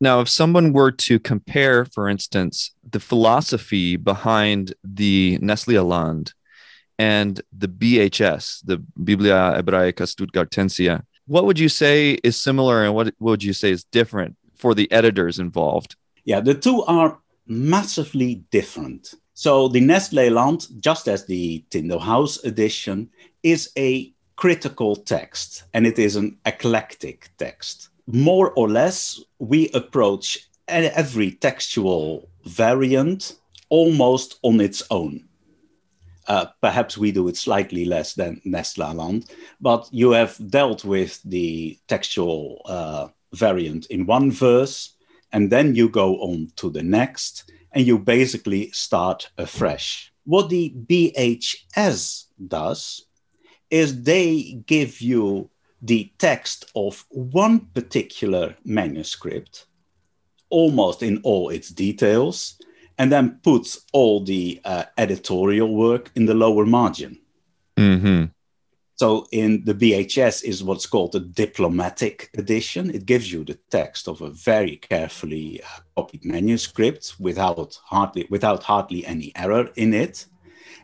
Now, 0.00 0.20
if 0.20 0.28
someone 0.28 0.72
were 0.72 0.90
to 0.92 1.18
compare, 1.18 1.84
for 1.84 2.08
instance, 2.08 2.72
the 2.88 3.00
philosophy 3.00 3.96
behind 3.96 4.72
the 4.82 5.38
Nestle 5.42 5.76
Aland 5.76 6.32
and 6.98 7.40
the 7.56 7.68
BHS, 7.68 8.64
the 8.64 8.78
Biblia 9.04 9.54
Hebraica 9.56 10.06
Stuttgartensia, 10.06 11.02
what 11.26 11.44
would 11.44 11.58
you 11.58 11.68
say 11.68 12.12
is 12.24 12.40
similar 12.40 12.82
and 12.82 12.94
what 12.94 13.14
would 13.20 13.44
you 13.44 13.52
say 13.52 13.70
is 13.70 13.84
different 13.84 14.36
for 14.56 14.74
the 14.74 14.90
editors 14.90 15.38
involved? 15.38 15.96
Yeah, 16.24 16.40
the 16.40 16.54
two 16.54 16.82
are 16.84 17.18
massively 17.46 18.36
different. 18.50 19.14
So 19.34 19.68
the 19.68 19.80
Nestle 19.80 20.28
Aland, 20.28 20.66
just 20.80 21.08
as 21.08 21.26
the 21.26 21.62
Tyndale 21.68 21.98
House 21.98 22.42
edition, 22.44 23.10
is 23.42 23.70
a 23.76 24.12
critical 24.36 24.96
text 24.96 25.64
and 25.74 25.86
it 25.86 25.98
is 25.98 26.16
an 26.16 26.38
eclectic 26.46 27.30
text. 27.36 27.89
More 28.12 28.50
or 28.52 28.68
less, 28.68 29.20
we 29.38 29.68
approach 29.70 30.48
every 30.66 31.32
textual 31.32 32.28
variant 32.44 33.36
almost 33.68 34.38
on 34.42 34.60
its 34.60 34.82
own. 34.90 35.28
Uh, 36.26 36.46
perhaps 36.60 36.98
we 36.98 37.12
do 37.12 37.28
it 37.28 37.36
slightly 37.36 37.84
less 37.84 38.14
than 38.14 38.40
Nestle 38.44 38.84
Aland, 38.84 39.30
but 39.60 39.88
you 39.90 40.10
have 40.10 40.36
dealt 40.50 40.84
with 40.84 41.22
the 41.24 41.78
textual 41.88 42.62
uh, 42.66 43.08
variant 43.32 43.86
in 43.86 44.06
one 44.06 44.30
verse, 44.30 44.96
and 45.32 45.50
then 45.50 45.74
you 45.74 45.88
go 45.88 46.16
on 46.16 46.52
to 46.56 46.70
the 46.70 46.82
next, 46.82 47.50
and 47.72 47.86
you 47.86 47.98
basically 47.98 48.70
start 48.72 49.30
afresh. 49.38 50.12
What 50.24 50.48
the 50.48 50.74
BHS 50.86 52.26
does 52.48 53.06
is 53.70 54.02
they 54.02 54.62
give 54.66 55.00
you 55.00 55.50
the 55.82 56.12
text 56.18 56.70
of 56.74 57.04
one 57.08 57.60
particular 57.74 58.56
manuscript, 58.64 59.66
almost 60.50 61.02
in 61.02 61.20
all 61.22 61.48
its 61.48 61.70
details, 61.70 62.60
and 62.98 63.10
then 63.10 63.40
puts 63.42 63.86
all 63.92 64.22
the 64.22 64.60
uh, 64.64 64.84
editorial 64.98 65.74
work 65.74 66.10
in 66.16 66.26
the 66.26 66.34
lower 66.34 66.66
margin. 66.66 67.18
Mm-hmm. 67.76 68.26
So 68.96 69.26
in 69.32 69.64
the 69.64 69.72
BHS 69.74 70.44
is 70.44 70.62
what's 70.62 70.84
called 70.84 71.14
a 71.14 71.20
diplomatic 71.20 72.28
edition. 72.36 72.90
It 72.90 73.06
gives 73.06 73.32
you 73.32 73.44
the 73.44 73.58
text 73.70 74.08
of 74.08 74.20
a 74.20 74.28
very 74.28 74.76
carefully 74.76 75.62
uh, 75.62 75.80
copied 75.96 76.26
manuscript 76.26 77.14
without 77.18 77.78
hardly 77.86 78.26
without 78.28 78.62
hardly 78.62 79.06
any 79.06 79.32
error 79.36 79.70
in 79.76 79.94
it. 79.94 80.26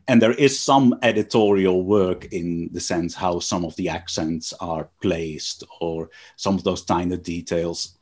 And 0.09 0.23
there 0.23 0.33
is 0.33 0.63
some 0.63 0.99
editorial 1.03 1.83
work 1.83 2.27
in 2.33 2.69
the 2.73 2.81
sense 2.81 3.15
how 3.15 3.41
some 3.41 3.65
of 3.65 3.75
the 3.77 3.89
accents 3.89 4.53
are 4.61 4.89
placed 5.03 5.65
or 5.81 6.11
some 6.37 6.55
of 6.55 6.63
those 6.65 6.85
tiny 6.85 7.17
details. 7.17 7.99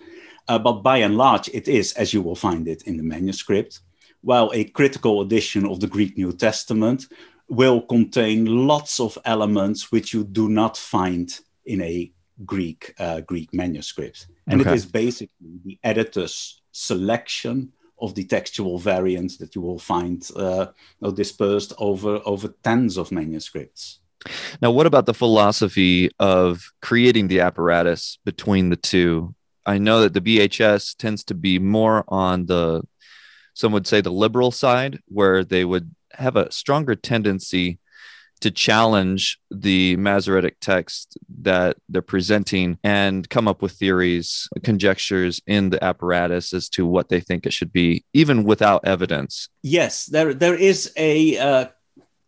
Uh, 0.48 0.58
but 0.58 0.82
by 0.82 0.98
and 0.98 1.16
large, 1.16 1.48
it 1.48 1.66
is 1.66 1.94
as 1.94 2.12
you 2.12 2.20
will 2.20 2.36
find 2.36 2.68
it 2.68 2.82
in 2.82 2.98
the 2.98 3.02
manuscript 3.02 3.80
while 4.24 4.50
a 4.54 4.64
critical 4.64 5.20
edition 5.20 5.66
of 5.66 5.80
the 5.80 5.86
Greek 5.86 6.16
New 6.16 6.32
Testament 6.32 7.06
will 7.48 7.82
contain 7.82 8.66
lots 8.66 8.98
of 8.98 9.18
elements 9.26 9.92
which 9.92 10.14
you 10.14 10.24
do 10.24 10.48
not 10.48 10.76
find 10.76 11.40
in 11.66 11.82
a 11.82 12.10
Greek 12.44 12.94
uh, 12.98 13.20
Greek 13.20 13.52
manuscript, 13.54 14.26
and 14.48 14.60
okay. 14.60 14.70
it 14.70 14.74
is 14.74 14.86
basically 14.86 15.60
the 15.64 15.78
editor's 15.84 16.62
selection 16.72 17.72
of 18.04 18.14
the 18.14 18.24
textual 18.24 18.78
variants 18.78 19.36
that 19.38 19.54
you 19.54 19.60
will 19.60 19.78
find 19.78 20.28
uh, 20.36 20.66
dispersed 21.14 21.72
over 21.78 22.20
over 22.24 22.48
tens 22.62 22.96
of 22.96 23.10
manuscripts. 23.10 24.00
Now, 24.62 24.70
what 24.70 24.86
about 24.86 25.06
the 25.06 25.14
philosophy 25.14 26.10
of 26.18 26.72
creating 26.80 27.28
the 27.28 27.40
apparatus 27.40 28.18
between 28.24 28.70
the 28.70 28.76
two? 28.76 29.34
I 29.66 29.78
know 29.78 30.00
that 30.02 30.14
the 30.14 30.20
BHS 30.20 30.96
tends 30.96 31.24
to 31.24 31.34
be 31.34 31.58
more 31.58 32.04
on 32.08 32.46
the 32.46 32.82
some 33.54 33.72
would 33.72 33.86
say 33.86 34.00
the 34.00 34.10
liberal 34.10 34.50
side, 34.50 35.00
where 35.06 35.44
they 35.44 35.64
would 35.64 35.94
have 36.12 36.36
a 36.36 36.50
stronger 36.50 36.94
tendency 36.94 37.78
to 38.40 38.50
challenge 38.50 39.38
the 39.50 39.96
Masoretic 39.96 40.56
text 40.60 41.16
that 41.42 41.76
they're 41.88 42.02
presenting 42.02 42.78
and 42.84 43.28
come 43.28 43.48
up 43.48 43.62
with 43.62 43.72
theories, 43.72 44.48
conjectures 44.62 45.40
in 45.46 45.70
the 45.70 45.82
apparatus 45.82 46.52
as 46.52 46.68
to 46.70 46.86
what 46.86 47.08
they 47.08 47.20
think 47.20 47.46
it 47.46 47.52
should 47.52 47.72
be, 47.72 48.04
even 48.12 48.44
without 48.44 48.84
evidence. 48.84 49.48
Yes, 49.62 50.06
there 50.06 50.34
there 50.34 50.54
is 50.54 50.92
a 50.96 51.38
uh, 51.38 51.66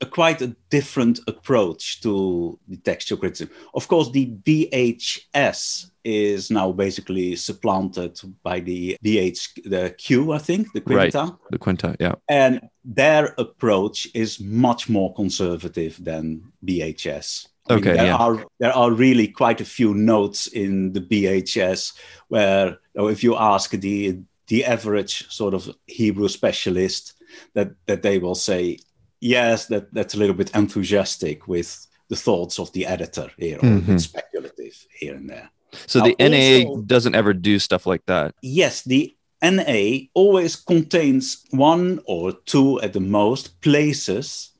a 0.00 0.06
quite 0.06 0.42
a 0.42 0.54
different 0.68 1.20
approach 1.26 2.00
to 2.02 2.58
the 2.68 2.76
textual 2.76 3.18
criticism. 3.18 3.54
Of 3.74 3.88
course, 3.88 4.10
the 4.10 4.26
BHS 4.26 5.90
is 6.04 6.50
now 6.50 6.70
basically 6.72 7.34
supplanted 7.36 8.20
by 8.42 8.60
the 8.60 8.96
BH, 9.04 9.64
the 9.64 9.94
Q, 9.96 10.32
I 10.32 10.38
think, 10.38 10.72
the 10.72 10.80
Quinta. 10.80 11.18
Right, 11.18 11.32
the 11.50 11.58
Quinta, 11.58 11.96
yeah. 11.98 12.14
And 12.28 12.68
their 12.84 13.34
approach 13.38 14.06
is 14.14 14.38
much 14.38 14.88
more 14.88 15.14
conservative 15.14 16.02
than 16.02 16.52
BHS. 16.64 17.48
I 17.68 17.74
okay, 17.74 17.88
mean, 17.88 17.96
there 17.96 18.06
yeah. 18.06 18.16
are 18.16 18.44
there 18.60 18.72
are 18.72 18.92
really 18.92 19.28
quite 19.28 19.60
a 19.60 19.64
few 19.64 19.94
notes 19.94 20.46
in 20.46 20.92
the 20.92 21.00
BHS 21.00 21.94
where 22.28 22.78
if 22.94 23.24
you 23.24 23.36
ask 23.36 23.70
the 23.72 24.20
the 24.46 24.64
average 24.64 25.28
sort 25.30 25.54
of 25.54 25.68
Hebrew 25.86 26.28
specialist, 26.28 27.14
that 27.54 27.72
that 27.86 28.02
they 28.02 28.18
will 28.18 28.36
say 28.36 28.78
yes, 29.20 29.66
that, 29.66 29.92
that's 29.92 30.14
a 30.14 30.18
little 30.18 30.34
bit 30.34 30.50
enthusiastic 30.54 31.48
with 31.48 31.86
the 32.08 32.16
thoughts 32.16 32.58
of 32.58 32.72
the 32.72 32.86
editor 32.86 33.30
here, 33.36 33.58
mm-hmm. 33.58 33.96
speculative 33.96 34.86
here 34.90 35.14
and 35.14 35.28
there. 35.28 35.50
So 35.86 35.98
now, 35.98 36.06
the 36.06 36.16
NA 36.28 36.68
also, 36.68 36.82
doesn't 36.82 37.14
ever 37.14 37.34
do 37.34 37.58
stuff 37.58 37.86
like 37.86 38.06
that. 38.06 38.34
Yes, 38.42 38.82
the 38.82 39.14
NA 39.42 40.06
always 40.14 40.56
contains 40.56 41.44
one 41.50 42.00
or 42.06 42.32
two 42.32 42.80
at 42.80 42.92
the 42.92 43.00
most 43.00 43.60
places 43.60 44.52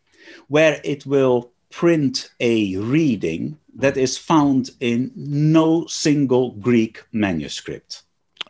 where 0.49 0.81
it 0.85 1.07
will 1.07 1.53
print 1.71 2.31
a 2.41 2.77
reading 2.77 3.59
that 3.75 3.97
is 3.97 4.17
found 4.17 4.71
in 4.81 5.13
no 5.15 5.87
single 5.87 6.53
Greek 6.53 7.05
manuscript. 7.13 8.03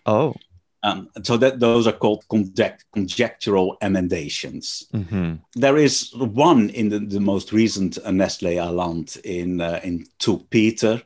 Oh. 0.05 0.35
Um, 0.83 1.09
so 1.23 1.37
that 1.39 1.59
those 1.59 1.87
are 1.87 1.93
called 1.93 2.25
conject- 2.29 2.85
conjectural 2.93 3.77
emendations. 3.83 4.87
Mm-hmm. 4.93 5.35
There 5.55 5.79
is 5.79 6.15
one 6.15 6.71
in 6.71 6.91
the, 6.91 7.01
the 7.01 7.19
most 7.19 7.53
recent 7.53 7.99
Nestle 8.11 8.59
Aland 8.59 9.17
in 9.25 9.61
uh, 9.61 9.81
in 9.83 10.07
2 10.19 10.47
Peter, 10.51 11.03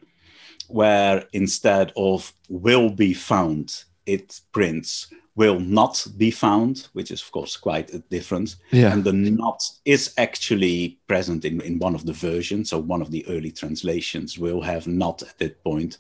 where 0.69 1.25
instead 1.33 1.93
of 1.97 2.33
will 2.49 2.91
be 2.91 3.15
found, 3.15 3.85
it 4.05 4.41
prints 4.53 5.07
will 5.37 5.61
not 5.61 6.07
be 6.17 6.31
found, 6.31 6.89
which 6.93 7.11
is 7.11 7.23
of 7.23 7.31
course 7.33 7.57
quite 7.57 7.95
a 7.95 8.01
difference. 8.11 8.57
Yeah. 8.73 8.93
And 8.93 9.05
the 9.05 9.13
not 9.13 9.63
is 9.85 10.13
actually 10.19 10.99
present 11.07 11.45
in, 11.45 11.61
in 11.61 11.79
one 11.79 11.95
of 11.95 12.05
the 12.05 12.13
versions. 12.13 12.71
So 12.71 12.79
one 12.79 13.01
of 13.01 13.11
the 13.11 13.27
early 13.29 13.53
translations 13.53 14.39
will 14.39 14.61
have 14.61 14.87
not 14.87 15.23
at 15.23 15.39
that 15.39 15.63
point. 15.63 15.99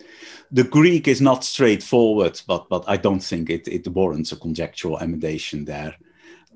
The 0.51 0.65
Greek 0.65 1.09
is 1.09 1.21
not 1.21 1.45
straightforward, 1.45 2.41
but 2.47 2.69
but 2.69 2.85
I 2.87 2.97
don't 2.97 3.23
think 3.23 3.51
it, 3.51 3.69
it 3.69 3.87
warrants 3.89 4.33
a 4.33 4.37
conjectural 4.37 4.99
emendation 4.99 5.65
there. 5.65 5.95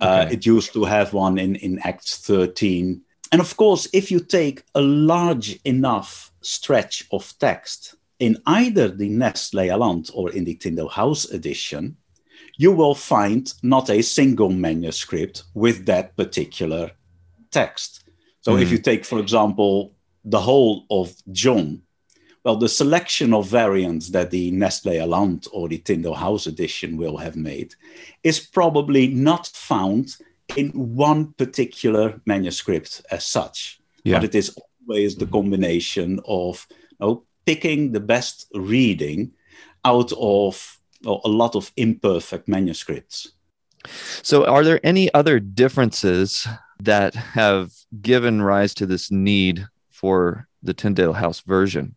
Uh, 0.01 0.05
okay. 0.05 0.29
Uh, 0.29 0.33
it 0.33 0.47
used 0.47 0.73
to 0.73 0.85
have 0.85 1.13
one 1.13 1.39
in, 1.39 1.57
in 1.57 1.79
Acts 1.85 2.19
13. 2.19 3.01
And 3.33 3.41
of 3.41 3.57
course, 3.57 3.89
if 3.93 4.11
you 4.11 4.21
take 4.21 4.63
a 4.75 4.81
large 4.81 5.59
enough 5.65 6.33
stretch 6.41 7.07
of 7.11 7.33
text 7.39 7.95
in 8.19 8.37
either 8.47 8.89
the 8.89 9.09
Nestle 9.09 9.71
Aland 9.71 10.11
or 10.15 10.31
in 10.31 10.45
the 10.45 10.55
Tyndale 10.55 10.89
House 10.89 11.25
edition, 11.31 11.97
you 12.57 12.73
will 12.73 12.95
find 12.95 13.53
not 13.63 13.91
a 13.91 14.03
single 14.03 14.51
manuscript 14.51 15.45
with 15.55 15.87
that 15.87 16.17
particular 16.17 16.91
text. 17.51 18.05
So 18.41 18.53
mm 18.53 18.63
if 18.63 18.71
you 18.71 18.79
take, 18.79 19.05
for 19.05 19.19
example, 19.19 19.95
the 20.25 20.41
whole 20.41 20.85
of 20.91 21.15
John, 21.33 21.83
well, 22.45 22.57
the 22.57 22.69
selection 22.69 23.33
of 23.33 23.47
variants 23.47 24.11
that 24.11 24.31
the 24.31 24.51
Nestle 24.51 25.01
Aland 25.01 25.47
or 25.51 25.67
the 25.67 25.79
Tyndale 25.79 26.15
House 26.15 26.47
edition 26.47 26.99
will 26.99 27.17
have 27.17 27.37
made 27.37 27.75
is 28.23 28.39
probably 28.39 29.09
not 29.09 29.47
found 29.47 30.17
in 30.57 30.69
one 30.71 31.33
particular 31.33 32.21
manuscript 32.27 33.01
as 33.11 33.27
such. 33.27 33.81
Yeah. 34.05 34.17
But 34.17 34.25
it 34.25 34.35
is 34.35 34.55
always 34.87 35.17
the 35.17 35.27
combination 35.27 36.21
of 36.27 36.67
you 36.71 36.97
know, 37.01 37.23
picking 37.47 37.93
the 37.93 38.01
best 38.01 38.47
reading 38.55 39.33
out 39.85 40.13
of 40.19 40.74
a 41.07 41.29
lot 41.29 41.55
of 41.55 41.73
imperfect 41.77 42.49
manuscripts. 42.49 43.33
So, 44.23 44.47
are 44.47 44.65
there 44.65 44.81
any 44.83 45.13
other 45.15 45.39
differences 45.41 46.47
that 46.83 47.15
have 47.15 47.71
given 48.01 48.41
rise 48.43 48.75
to 48.75 48.87
this 48.87 49.11
need 49.11 49.67
for 49.91 50.47
the 50.63 50.75
Tyndale 50.75 51.13
House 51.15 51.41
version? 51.41 51.95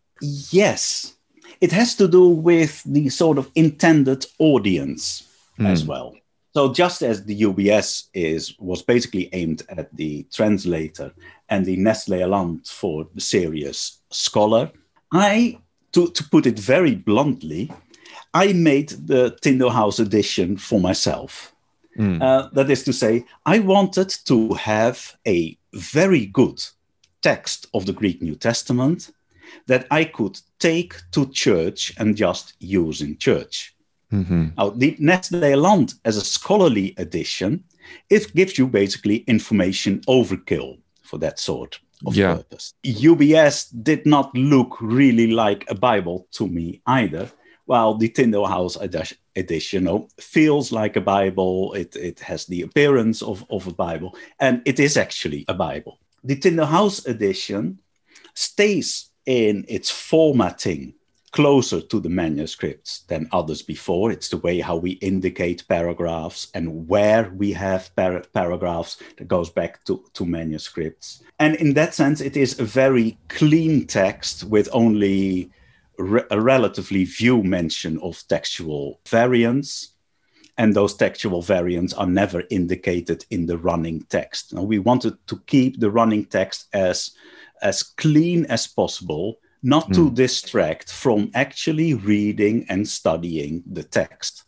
Yes. 0.50 1.14
it 1.60 1.72
has 1.72 1.94
to 1.96 2.06
do 2.06 2.28
with 2.28 2.82
the 2.84 3.08
sort 3.08 3.36
of 3.38 3.50
intended 3.54 4.24
audience 4.38 5.24
Mm. 5.58 5.66
as 5.72 5.84
well. 5.84 6.14
So 6.54 6.72
just 6.72 7.02
as 7.02 7.24
the 7.24 7.42
UBS 7.42 8.08
is 8.14 8.54
was 8.60 8.82
basically 8.82 9.28
aimed 9.32 9.62
at 9.68 9.88
the 9.96 10.24
translator 10.32 11.12
and 11.48 11.66
the 11.66 11.76
Nestle 11.76 12.22
Aland 12.22 12.66
for 12.66 13.06
the 13.14 13.20
serious 13.20 13.98
scholar, 14.10 14.70
I 15.12 15.58
to, 15.92 16.10
to 16.10 16.22
put 16.30 16.46
it 16.46 16.58
very 16.58 16.94
bluntly, 16.94 17.72
I 18.42 18.52
made 18.52 18.90
the 19.12 19.36
Tyndale 19.42 19.70
House 19.80 19.98
edition 19.98 20.56
for 20.56 20.78
myself. 20.80 21.52
Mm. 21.98 22.22
Uh, 22.22 22.48
that 22.52 22.70
is 22.70 22.84
to 22.84 22.92
say, 22.92 23.24
I 23.54 23.58
wanted 23.58 24.10
to 24.26 24.54
have 24.54 25.16
a 25.26 25.58
very 25.74 26.26
good 26.26 26.58
text 27.20 27.66
of 27.74 27.84
the 27.86 27.92
Greek 27.92 28.22
New 28.22 28.36
Testament 28.36 29.10
that 29.66 29.86
I 29.90 30.04
could 30.04 30.36
take 30.60 30.92
to 31.14 31.26
church 31.44 31.80
and 31.98 32.16
just 32.16 32.54
use 32.60 32.98
in 33.06 33.18
church. 33.18 33.74
Mhm. 34.12 34.52
Now, 34.56 34.70
the 34.70 34.94
Nestle 34.98 35.44
Aland 35.44 35.94
as 36.04 36.16
a 36.16 36.24
scholarly 36.36 36.94
edition, 36.96 37.64
it 38.08 38.32
gives 38.34 38.56
you 38.58 38.66
basically 38.68 39.16
information 39.26 40.00
overkill 40.06 40.78
for 41.02 41.18
that 41.18 41.40
sort 41.40 41.80
of 42.06 42.14
Yeah. 42.14 42.34
purpose. 42.36 42.74
UBS 42.84 43.56
did 43.82 44.06
not 44.06 44.32
look 44.34 44.76
really 44.80 45.26
like 45.44 45.64
a 45.68 45.74
Bible 45.74 46.26
to 46.36 46.46
me 46.46 46.80
either, 46.86 47.24
while 47.68 47.94
the 47.94 48.08
Tyndale 48.08 48.46
House 48.46 48.78
edi- 48.82 49.16
edition 49.36 49.86
oh, 49.88 50.08
feels 50.18 50.72
like 50.72 50.96
a 50.96 51.02
Bible. 51.02 51.74
It, 51.74 51.94
it 51.96 52.18
has 52.20 52.46
the 52.46 52.62
appearance 52.62 53.20
of, 53.20 53.44
of 53.50 53.66
a 53.66 53.74
Bible, 53.74 54.16
and 54.40 54.62
it 54.64 54.80
is 54.80 54.96
actually 54.96 55.44
a 55.48 55.54
Bible. 55.54 56.00
The 56.24 56.36
Tyndale 56.36 56.64
House 56.64 57.04
edition 57.04 57.78
stays 58.32 59.10
in 59.26 59.66
its 59.68 59.90
formatting 59.90 60.94
closer 61.32 61.82
to 61.82 62.00
the 62.00 62.08
manuscripts 62.08 63.00
than 63.00 63.28
others 63.32 63.60
before. 63.60 64.10
It's 64.10 64.30
the 64.30 64.38
way 64.38 64.60
how 64.60 64.76
we 64.76 64.92
indicate 64.92 65.68
paragraphs 65.68 66.48
and 66.54 66.88
where 66.88 67.30
we 67.36 67.52
have 67.52 67.94
par- 67.96 68.24
paragraphs 68.32 68.96
that 69.18 69.28
goes 69.28 69.50
back 69.50 69.84
to, 69.84 70.02
to 70.14 70.24
manuscripts. 70.24 71.22
And 71.38 71.54
in 71.56 71.74
that 71.74 71.92
sense, 71.92 72.22
it 72.22 72.34
is 72.34 72.58
a 72.58 72.64
very 72.64 73.18
clean 73.28 73.86
text 73.86 74.44
with 74.44 74.70
only 74.72 75.50
re- 75.98 76.24
a 76.30 76.40
relatively 76.40 77.04
few 77.04 77.42
mention 77.42 77.98
of 78.00 78.22
textual 78.28 79.00
variants. 79.08 79.94
And 80.56 80.74
those 80.74 80.94
textual 80.94 81.40
variants 81.40 81.94
are 81.94 82.06
never 82.06 82.42
indicated 82.50 83.24
in 83.30 83.46
the 83.46 83.58
running 83.58 84.02
text. 84.08 84.52
Now, 84.52 84.62
we 84.62 84.80
wanted 84.80 85.14
to 85.28 85.38
keep 85.46 85.78
the 85.78 85.90
running 85.90 86.24
text 86.24 86.66
as, 86.72 87.12
as 87.62 87.82
clean 87.82 88.44
as 88.46 88.66
possible 88.66 89.38
not 89.62 89.92
to 89.92 90.10
distract 90.10 90.92
from 90.92 91.30
actually 91.34 91.94
reading 91.94 92.66
and 92.68 92.88
studying 92.88 93.62
the 93.66 93.82
text. 93.82 94.44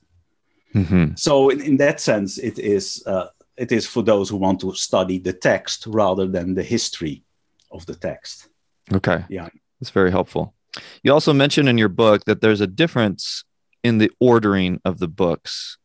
Mhm. 0.74 1.18
So, 1.18 1.50
in, 1.50 1.60
in 1.60 1.76
that 1.78 2.00
sense, 2.00 2.38
it 2.38 2.58
is 2.58 3.02
uh, 3.06 3.26
it 3.56 3.72
is 3.72 3.86
for 3.86 4.02
those 4.02 4.28
who 4.28 4.36
want 4.36 4.60
to 4.60 4.74
study 4.74 5.18
the 5.18 5.32
text 5.32 5.86
rather 5.86 6.26
than 6.26 6.54
the 6.54 6.62
history 6.62 7.24
of 7.70 7.84
the 7.86 7.94
text. 7.94 8.48
Okay. 8.92 9.24
Yeah. 9.28 9.48
That's 9.80 9.90
very 9.90 10.10
helpful. 10.10 10.54
You 11.02 11.12
also 11.12 11.32
mentioned 11.32 11.68
in 11.68 11.78
your 11.78 11.88
book 11.88 12.24
that 12.26 12.40
there's 12.40 12.60
a 12.60 12.66
difference 12.66 13.44
in 13.82 13.98
the 13.98 14.10
ordering 14.20 14.80
of 14.84 14.98
the 14.98 15.08
books. 15.08 15.78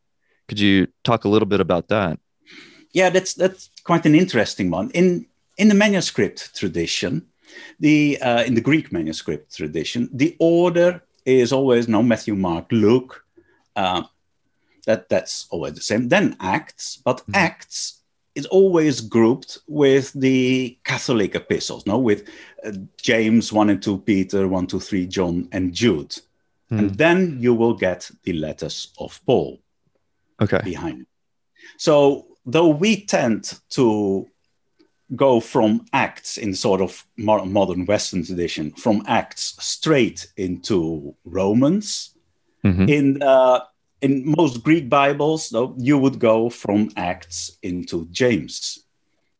Could 0.48 0.60
you 0.60 0.88
talk 1.04 1.26
a 1.26 1.30
little 1.30 1.48
bit 1.48 1.60
about 1.60 1.88
that? 1.88 2.20
Yeah, 2.94 3.10
that's 3.10 3.34
that's 3.34 3.70
quite 3.84 4.06
an 4.06 4.16
interesting 4.16 4.70
one. 4.72 4.92
In 4.92 5.26
in 5.58 5.68
the 5.70 5.76
manuscript 5.76 6.56
tradition, 6.56 7.26
the 7.80 8.20
uh, 8.22 8.44
in 8.44 8.54
the 8.54 8.62
Greek 8.62 8.92
manuscript 8.92 9.56
tradition, 9.56 10.10
the 10.14 10.36
order 10.40 11.02
is 11.26 11.52
always 11.52 11.88
no 11.88 12.04
Matthew, 12.04 12.36
Mark, 12.36 12.72
Luke. 12.72 13.26
Uh, 13.76 14.04
that 14.86 15.10
that's 15.10 15.48
always 15.50 15.74
the 15.74 15.82
same. 15.82 16.10
Then 16.10 16.38
Acts, 16.40 16.98
but 17.04 17.26
Mhm. 17.26 17.36
Acts 17.36 18.02
is 18.36 18.46
always 18.48 19.02
grouped 19.02 19.58
with 19.68 20.12
the 20.14 20.78
Catholic 20.84 21.36
epistles, 21.36 21.86
no, 21.86 21.98
with 21.98 22.28
James 23.02 23.52
one 23.54 23.70
and 23.70 23.82
two, 23.82 24.00
Peter 24.00 24.48
one, 24.48 24.68
two, 24.68 24.80
three, 24.80 25.06
John 25.08 25.48
and 25.52 25.74
Jude, 25.74 26.16
and 26.72 26.90
Hmm. 26.92 26.96
then 26.96 27.38
you 27.40 27.54
will 27.54 27.74
get 27.76 28.10
the 28.24 28.34
letters 28.34 28.94
of 28.98 29.20
Paul 29.26 29.60
Okay. 30.42 30.62
behind. 30.64 31.06
So 31.78 32.26
though 32.46 32.70
we 32.70 33.06
tend 33.06 33.60
to 33.72 34.28
go 35.16 35.40
from 35.40 35.86
Acts 35.94 36.38
in 36.38 36.56
sort 36.56 36.82
of 36.82 37.06
modern 37.18 37.86
Western 37.86 38.24
tradition, 38.26 38.72
from 38.72 39.04
Acts 39.08 39.56
straight 39.60 40.28
into 40.38 41.16
Romans, 41.26 42.16
Mhm. 42.64 42.90
in 42.90 43.22
uh, 43.24 43.60
in 44.02 44.24
most 44.38 44.64
Greek 44.64 44.90
Bibles, 44.90 45.50
though, 45.50 45.74
you 45.78 45.98
would 45.98 46.20
go 46.20 46.50
from 46.50 46.90
Acts 46.98 47.58
into 47.62 48.08
James, 48.12 48.80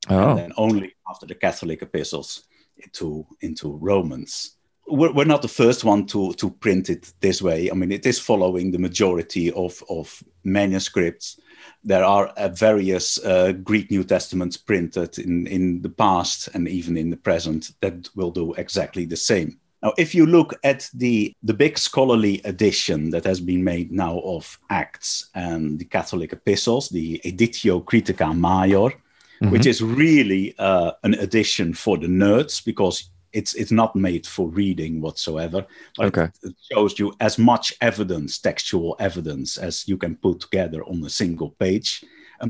and 0.08 0.20
Oh, 0.32 0.36
then 0.36 0.54
only 0.58 0.94
after 1.10 1.26
the 1.28 1.36
Catholic 1.36 1.82
epistles 1.82 2.44
into 2.78 3.26
into 3.42 3.78
Romans. 3.78 4.58
We're, 4.88 5.12
we're 5.12 5.26
not 5.26 5.42
the 5.42 5.48
first 5.48 5.84
one 5.84 6.06
to 6.08 6.34
to 6.34 6.50
print 6.50 6.90
it 6.90 7.14
this 7.20 7.42
way. 7.42 7.72
I 7.72 7.74
mean, 7.74 7.92
it 7.92 8.06
is 8.06 8.20
following 8.20 8.72
the 8.72 8.80
majority 8.80 9.52
of 9.52 9.84
of 9.90 10.24
manuscripts. 10.44 11.40
There 11.84 12.04
are 12.04 12.28
uh, 12.28 12.50
various 12.50 13.18
uh, 13.24 13.54
Greek 13.54 13.90
New 13.90 14.04
Testaments 14.04 14.58
printed 14.58 15.18
in 15.18 15.48
in 15.48 15.82
the 15.82 15.90
past 15.90 16.50
and 16.54 16.68
even 16.68 16.98
in 16.98 17.10
the 17.10 17.18
present 17.18 17.72
that 17.82 18.10
will 18.16 18.32
do 18.32 18.54
exactly 18.54 19.06
the 19.06 19.18
same. 19.18 19.60
Now, 19.86 19.94
if 20.00 20.16
you 20.16 20.26
look 20.26 20.56
at 20.64 20.90
the, 20.96 21.32
the 21.44 21.54
big 21.54 21.78
scholarly 21.78 22.42
edition 22.44 23.12
that 23.12 23.24
has 23.26 23.40
been 23.40 23.64
made 23.64 23.92
now 23.92 24.18
of 24.22 24.60
Acts 24.72 25.30
and 25.36 25.78
the 25.78 25.86
Catholic 25.86 26.34
epistles, 26.34 26.90
the 26.90 27.22
Editio 27.24 27.86
Critica 27.86 28.34
Major, 28.34 28.96
which 29.40 29.66
is 29.66 29.82
really 29.82 30.56
uh, 30.60 30.92
an 31.04 31.14
addition 31.16 31.74
for 31.74 31.98
the 31.98 32.08
nerds 32.08 32.64
because 32.64 33.10
it's 33.34 33.54
it's 33.56 33.72
not 33.72 33.96
made 33.96 34.26
for 34.26 34.48
reading 34.48 35.02
whatsoever. 35.02 35.66
But 35.98 36.06
Okay. 36.08 36.30
it 36.44 36.56
shows 36.72 36.98
you 36.98 37.14
as 37.20 37.38
much 37.38 37.74
evidence, 37.82 38.40
textual 38.40 38.96
evidence, 39.00 39.58
as 39.58 39.88
you 39.88 39.98
can 39.98 40.16
put 40.16 40.40
together 40.40 40.84
on 40.86 41.04
a 41.04 41.10
single 41.10 41.52
page. 41.60 42.04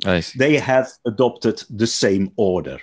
See. 0.03 0.39
They 0.39 0.57
have 0.57 0.87
adopted 1.05 1.63
the 1.69 1.87
same 1.87 2.31
order 2.35 2.79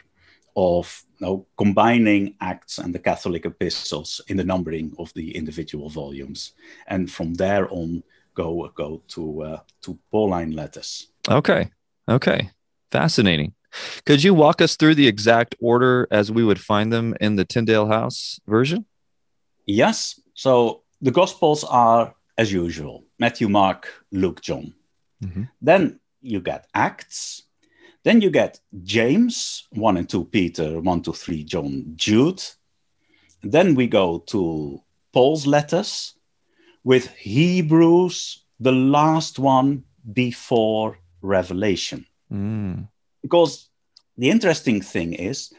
of 0.54 1.02
you 1.18 1.26
know, 1.26 1.46
combining 1.56 2.34
Acts 2.40 2.78
and 2.78 2.94
the 2.94 2.98
Catholic 2.98 3.44
epistles 3.46 4.20
in 4.28 4.36
the 4.36 4.44
numbering 4.44 4.94
of 4.98 5.12
the 5.14 5.34
individual 5.36 5.88
volumes, 5.88 6.52
and 6.86 7.10
from 7.10 7.34
there 7.34 7.68
on 7.70 8.02
go 8.34 8.68
go 8.74 9.02
to 9.08 9.42
uh, 9.42 9.60
to 9.82 9.98
Pauline 10.10 10.52
letters. 10.52 11.08
Okay. 11.28 11.70
Okay. 12.08 12.50
Fascinating. 12.90 13.52
Could 14.04 14.22
you 14.22 14.34
walk 14.34 14.60
us 14.60 14.76
through 14.76 14.94
the 14.96 15.08
exact 15.08 15.54
order 15.60 16.06
as 16.10 16.30
we 16.30 16.44
would 16.44 16.60
find 16.60 16.92
them 16.92 17.14
in 17.20 17.36
the 17.36 17.44
Tyndale 17.44 17.86
House 17.86 18.40
version? 18.46 18.86
Yes. 19.66 20.20
So 20.34 20.82
the 21.00 21.10
Gospels 21.10 21.64
are, 21.64 22.14
as 22.36 22.52
usual, 22.52 23.04
Matthew, 23.18 23.48
Mark, 23.48 23.88
Luke, 24.10 24.40
John. 24.40 24.74
Mhm. 25.22 25.48
Then 25.60 26.00
you 26.20 26.40
get 26.40 26.66
Acts. 26.74 27.42
Then 28.04 28.20
you 28.20 28.30
get 28.30 28.60
James, 28.82 29.66
1 29.70 29.96
and 29.96 30.08
2 30.08 30.24
Peter, 30.24 30.80
1 30.80 31.02
to 31.02 31.12
3 31.12 31.44
John, 31.44 31.92
Jude. 31.94 32.42
Then 33.42 33.74
we 33.74 33.86
go 33.86 34.18
to 34.26 34.82
Paul's 35.12 35.46
letters 35.46 36.14
with 36.84 37.08
Hebrews, 37.16 38.44
the 38.58 38.72
last 38.72 39.38
one 39.38 39.84
before 40.12 40.98
Revelation. 41.20 42.06
Mm. 42.32 42.88
Because 43.22 43.68
the 44.16 44.30
interesting 44.30 44.80
thing 44.80 45.14
is, 45.14 45.52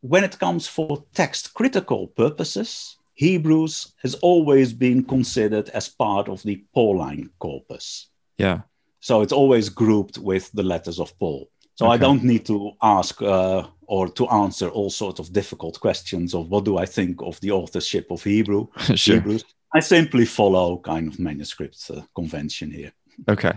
when 0.00 0.24
it 0.24 0.38
comes 0.38 0.66
for 0.66 1.04
text 1.14 1.54
critical 1.54 2.08
purposes, 2.08 2.96
Hebrews 3.14 3.94
has 4.02 4.14
always 4.16 4.72
been 4.72 5.04
considered 5.04 5.68
as 5.70 5.88
part 5.88 6.28
of 6.28 6.42
the 6.42 6.64
Pauline 6.72 7.30
corpus. 7.38 8.08
Yeah. 8.36 8.60
So 9.00 9.22
it's 9.22 9.32
always 9.32 9.68
grouped 9.68 10.18
with 10.18 10.50
the 10.52 10.62
letters 10.62 11.00
of 11.00 11.18
Paul. 11.18 11.50
So 11.74 11.86
I 11.86 11.96
don't 11.96 12.24
need 12.24 12.44
to 12.46 12.72
ask 12.82 13.22
uh, 13.22 13.64
or 13.86 14.08
to 14.08 14.28
answer 14.30 14.68
all 14.68 14.90
sorts 14.90 15.20
of 15.20 15.32
difficult 15.32 15.78
questions 15.78 16.34
of 16.34 16.48
what 16.48 16.64
do 16.64 16.76
I 16.76 16.86
think 16.86 17.22
of 17.22 17.40
the 17.40 17.52
authorship 17.52 18.10
of 18.10 18.24
Hebrew, 18.24 18.66
sure. 18.94 19.14
Hebrews. 19.16 19.44
I 19.72 19.80
simply 19.80 20.24
follow 20.24 20.78
kind 20.78 21.06
of 21.06 21.20
manuscript 21.20 21.90
uh, 21.94 22.00
convention 22.16 22.72
here. 22.72 22.92
Okay. 23.28 23.52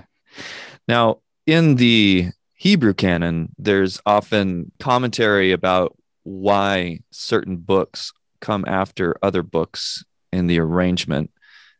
Now, 0.87 1.21
in 1.47 1.75
the 1.75 2.29
Hebrew 2.61 2.93
canon, 2.93 3.55
there's 3.57 3.99
often 4.05 4.71
commentary 4.79 5.51
about 5.51 5.97
why 6.21 6.99
certain 7.09 7.57
books 7.57 8.13
come 8.39 8.65
after 8.67 9.17
other 9.23 9.41
books 9.41 10.05
in 10.31 10.45
the 10.45 10.59
arrangement, 10.59 11.31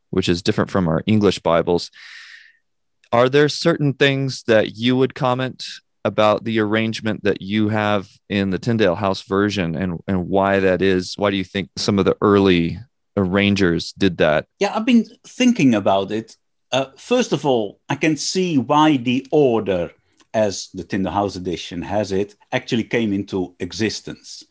which 0.10 0.28
is 0.28 0.42
different 0.42 0.72
from 0.72 0.88
our 0.88 1.04
English 1.06 1.38
Bibles. 1.38 1.92
Are 3.12 3.30
there 3.30 3.48
certain 3.48 3.94
things 3.94 4.42
that 4.48 4.76
you 4.76 4.96
would 4.96 5.14
comment 5.14 5.64
about 6.04 6.46
the 6.46 6.60
arrangement 6.60 7.26
that 7.26 7.44
you 7.44 7.70
have 7.70 8.10
in 8.28 8.50
the 8.50 8.58
Tyndale 8.58 8.96
House 8.96 9.22
version 9.22 9.76
and, 9.76 10.00
and 10.08 10.30
why 10.30 10.60
that 10.62 10.82
is? 10.82 11.14
Why 11.16 11.30
do 11.30 11.38
you 11.38 11.44
think 11.44 11.70
some 11.78 12.00
of 12.00 12.06
the 12.06 12.18
early 12.22 12.80
arrangers 13.16 13.94
did 13.94 14.18
that? 14.18 14.48
Yeah, 14.58 14.76
I've 14.76 14.88
been 14.88 15.06
thinking 15.28 15.76
about 15.76 16.12
it. 16.12 16.38
Uh, 16.72 16.86
first 16.98 17.34
of 17.34 17.46
all, 17.46 17.80
I 17.88 17.94
can 17.94 18.18
see 18.18 18.58
why 18.58 18.98
the 18.98 19.28
order, 19.32 19.92
as 20.34 20.70
the 20.74 20.84
Tyndale 20.84 21.12
House 21.12 21.36
edition 21.36 21.82
has 21.82 22.12
it, 22.12 22.36
actually 22.52 22.84
came 22.84 23.14
into 23.14 23.56
existence. 23.60 24.44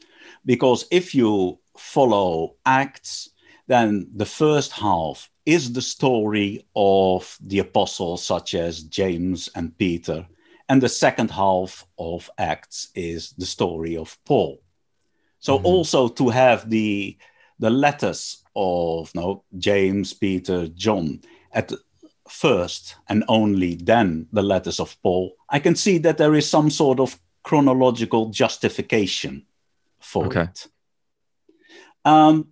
Because 0.45 0.87
if 0.91 1.15
you 1.15 1.59
follow 1.77 2.57
Acts, 2.65 3.31
then 3.67 4.09
the 4.15 4.27
first 4.27 4.73
half 4.73 5.31
is 5.47 5.73
the 5.73 5.83
story 5.83 6.67
of 6.77 7.37
the 7.41 7.61
apostles, 7.61 8.25
such 8.25 8.55
as 8.55 8.83
James 8.83 9.49
and 9.55 9.77
Peter. 9.79 10.27
And 10.69 10.81
the 10.81 10.89
second 10.89 11.31
half 11.31 11.87
of 11.99 12.31
Acts 12.39 12.91
is 12.95 13.33
the 13.33 13.47
story 13.47 13.97
of 13.97 14.17
Paul. 14.25 14.63
So 15.41 15.57
mm-hmm. 15.57 15.67
also 15.67 16.09
to 16.09 16.29
have 16.29 16.69
the 16.71 17.17
the 17.59 17.71
letters 17.71 18.43
of 18.57 19.11
you 19.15 19.21
know, 19.21 19.45
James, 19.59 20.15
Peter, 20.15 20.67
John 20.69 21.21
at 21.53 21.73
first 22.31 22.97
and 23.09 23.25
only 23.29 23.75
then 23.75 24.27
the 24.33 24.43
letters 24.43 24.81
of 24.81 24.97
Paul, 25.03 25.37
I 25.49 25.59
can 25.59 25.75
see 25.75 25.99
that 25.99 26.19
there 26.19 26.35
is 26.35 26.49
some 26.49 26.71
sort 26.71 27.01
of 27.01 27.19
chronological 27.43 28.31
justification 28.31 29.47
for 29.99 30.27
okay. 30.27 30.43
it. 30.43 30.69
Um, 32.05 32.49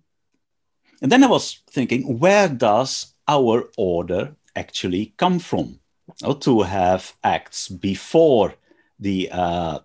and 1.01 1.11
then 1.11 1.23
I 1.23 1.27
was 1.27 1.61
thinking, 1.69 2.19
where 2.19 2.49
does 2.49 3.13
our 3.27 3.69
order 3.77 4.35
actually 4.55 5.13
come 5.17 5.39
from? 5.39 5.79
Oh, 6.23 6.33
to 6.33 6.63
have 6.63 7.13
acts 7.23 7.69
before 7.69 8.55
the 8.99 9.29
uh, 9.31 9.79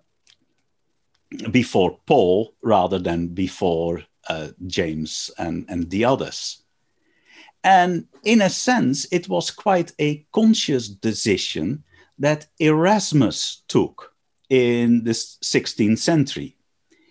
before 1.50 1.98
Paul 2.06 2.54
rather 2.62 2.98
than 2.98 3.28
before 3.28 4.02
uh, 4.28 4.48
James 4.66 5.30
and, 5.38 5.66
and 5.68 5.90
the 5.90 6.04
others. 6.04 6.63
And 7.64 8.06
in 8.22 8.42
a 8.42 8.50
sense, 8.50 9.06
it 9.10 9.28
was 9.28 9.50
quite 9.50 9.92
a 9.98 10.26
conscious 10.32 10.88
decision 10.88 11.82
that 12.18 12.46
Erasmus 12.60 13.62
took 13.66 14.14
in 14.50 15.02
the 15.04 15.12
16th 15.12 15.98
century. 15.98 16.56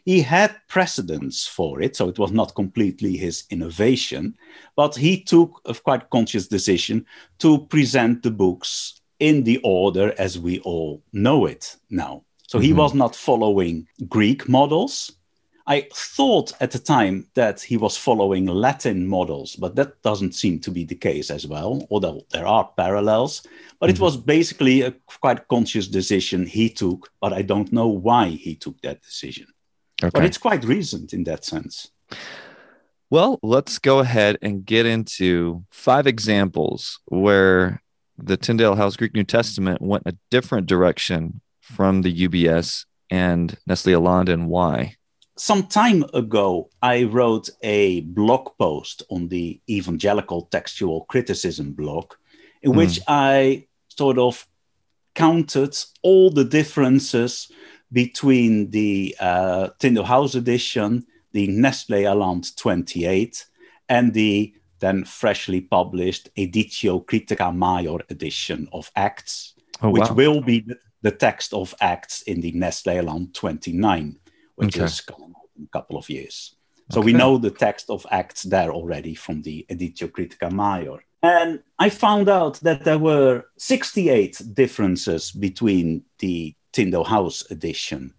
He 0.06 0.22
had 0.22 0.56
precedents 0.68 1.48
for 1.48 1.82
it, 1.82 1.96
so 1.96 2.10
it 2.10 2.20
was 2.20 2.32
not 2.32 2.56
completely 2.56 3.18
his 3.18 3.46
innovation, 3.50 4.36
but 4.76 4.96
he 4.96 5.22
took 5.24 5.62
a 5.66 5.74
quite 5.74 6.10
conscious 6.10 6.48
decision 6.48 7.06
to 7.40 7.66
present 7.68 8.22
the 8.22 8.32
books 8.32 9.02
in 9.20 9.44
the 9.44 9.60
order 9.64 10.14
as 10.18 10.38
we 10.38 10.60
all 10.60 11.02
know 11.14 11.46
it 11.46 11.78
now. 11.90 12.24
So 12.48 12.58
mm-hmm. 12.58 12.66
he 12.66 12.74
was 12.74 12.94
not 12.94 13.16
following 13.16 13.88
Greek 14.10 14.50
models. 14.50 15.12
I 15.66 15.88
thought 15.94 16.52
at 16.60 16.72
the 16.72 16.80
time 16.80 17.28
that 17.36 17.62
he 17.62 17.78
was 17.78 17.96
following 17.96 18.48
Latin 18.48 19.08
models, 19.08 19.56
but 19.56 19.76
that 19.76 20.02
doesn't 20.02 20.36
seem 20.36 20.60
to 20.60 20.72
be 20.72 20.84
the 20.84 20.96
case 20.96 21.32
as 21.32 21.48
well, 21.48 21.88
although 21.90 22.22
there 22.32 22.46
are 22.46 22.70
parallels. 22.76 23.44
But 23.80 23.90
mm-hmm. 23.90 23.96
it 23.96 24.06
was 24.06 24.18
basically 24.18 24.82
a 24.82 24.92
quite 25.22 25.48
conscious 25.48 25.88
decision 25.88 26.46
he 26.46 26.70
took, 26.70 27.10
but 27.22 27.32
I 27.32 27.44
don't 27.44 27.72
know 27.72 27.88
why 27.88 28.30
he 28.30 28.56
took 28.56 28.82
that 28.82 29.02
decision. 29.02 29.48
Okay. 30.04 30.12
But 30.14 30.26
it's 30.26 30.38
quite 30.38 30.66
recent 30.66 31.14
in 31.14 31.24
that 31.26 31.46
sense. 31.46 31.92
Well, 33.10 33.40
let's 33.42 33.80
go 33.80 34.00
ahead 34.00 34.38
and 34.42 34.66
get 34.66 34.86
into 34.86 35.64
five 35.72 36.08
examples 36.08 37.00
where 37.06 37.82
the 38.18 38.36
Tyndale 38.36 38.76
House 38.76 38.98
Greek 38.98 39.14
New 39.14 39.24
Testament 39.24 39.82
went 39.82 40.04
a 40.08 40.18
different 40.30 40.68
direction 40.68 41.42
from 41.62 42.02
the 42.02 42.28
UBS 42.28 42.86
and 43.10 43.58
Nestle 43.66 43.94
Aland 43.94 44.28
and 44.28 44.48
why? 44.48 44.96
Some 45.36 45.64
time 45.64 46.04
ago, 46.14 46.70
I 46.82 47.04
wrote 47.04 47.50
a 47.64 48.02
blog 48.02 48.50
post 48.60 49.02
on 49.10 49.30
the 49.30 49.60
Evangelical 49.70 50.44
Textual 50.44 51.06
Criticism 51.06 51.74
blog, 51.74 52.14
in 52.62 52.74
mm. 52.74 52.78
which 52.78 53.00
I 53.08 53.68
sort 53.88 54.20
of 54.20 54.48
counted 55.16 55.76
all 56.04 56.30
the 56.30 56.46
differences 56.46 57.52
between 57.92 58.72
the 58.72 59.16
uh, 59.20 59.70
House 60.04 60.36
edition, 60.36 61.06
the 61.32 61.48
Nestle 61.48 62.06
Aland 62.06 62.56
28, 62.58 63.46
and 63.90 64.14
the 64.14 64.54
then 64.80 65.06
freshly 65.06 65.62
published 65.62 66.30
Editio 66.36 67.06
Critica 67.06 67.52
Major 67.54 68.04
edition 68.10 68.68
of 68.74 68.92
Acts, 68.96 69.54
oh, 69.82 69.92
which 69.92 70.10
wow. 70.10 70.16
will 70.16 70.42
be 70.42 70.66
the 71.02 71.12
text 71.12 71.54
of 71.54 71.74
Acts 71.80 72.22
in 72.24 72.42
the 72.42 72.52
Nestle 72.52 73.00
Aland 73.00 73.34
29, 73.34 74.18
which 74.56 74.78
okay. 74.78 74.86
is 74.86 75.02
coming 75.02 75.34
in 75.58 75.64
a 75.66 75.68
couple 75.68 75.98
of 75.98 76.10
years. 76.10 76.56
So 76.92 77.00
okay. 77.00 77.06
we 77.06 77.14
know 77.14 77.38
the 77.38 77.50
text 77.52 77.90
of 77.90 78.06
Acts 78.12 78.44
there 78.44 78.72
already 78.72 79.16
from 79.16 79.42
the 79.42 79.66
Editio 79.70 80.12
Critica 80.12 80.52
Major. 80.52 81.04
And 81.22 81.64
I 81.80 81.90
found 81.90 82.28
out 82.28 82.60
that 82.62 82.84
there 82.84 83.00
were 83.00 83.46
68 83.58 84.42
differences 84.54 85.32
between 85.32 86.04
the 86.20 86.54
Tyndale 86.74 87.06
House 87.06 87.50
edition 87.50 88.14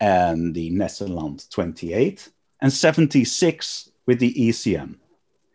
and 0.00 0.54
the 0.54 0.70
Nestle 0.70 1.36
28, 1.50 2.28
and 2.60 2.72
76 2.72 3.90
with 4.06 4.20
the 4.20 4.32
ECM. 4.32 4.96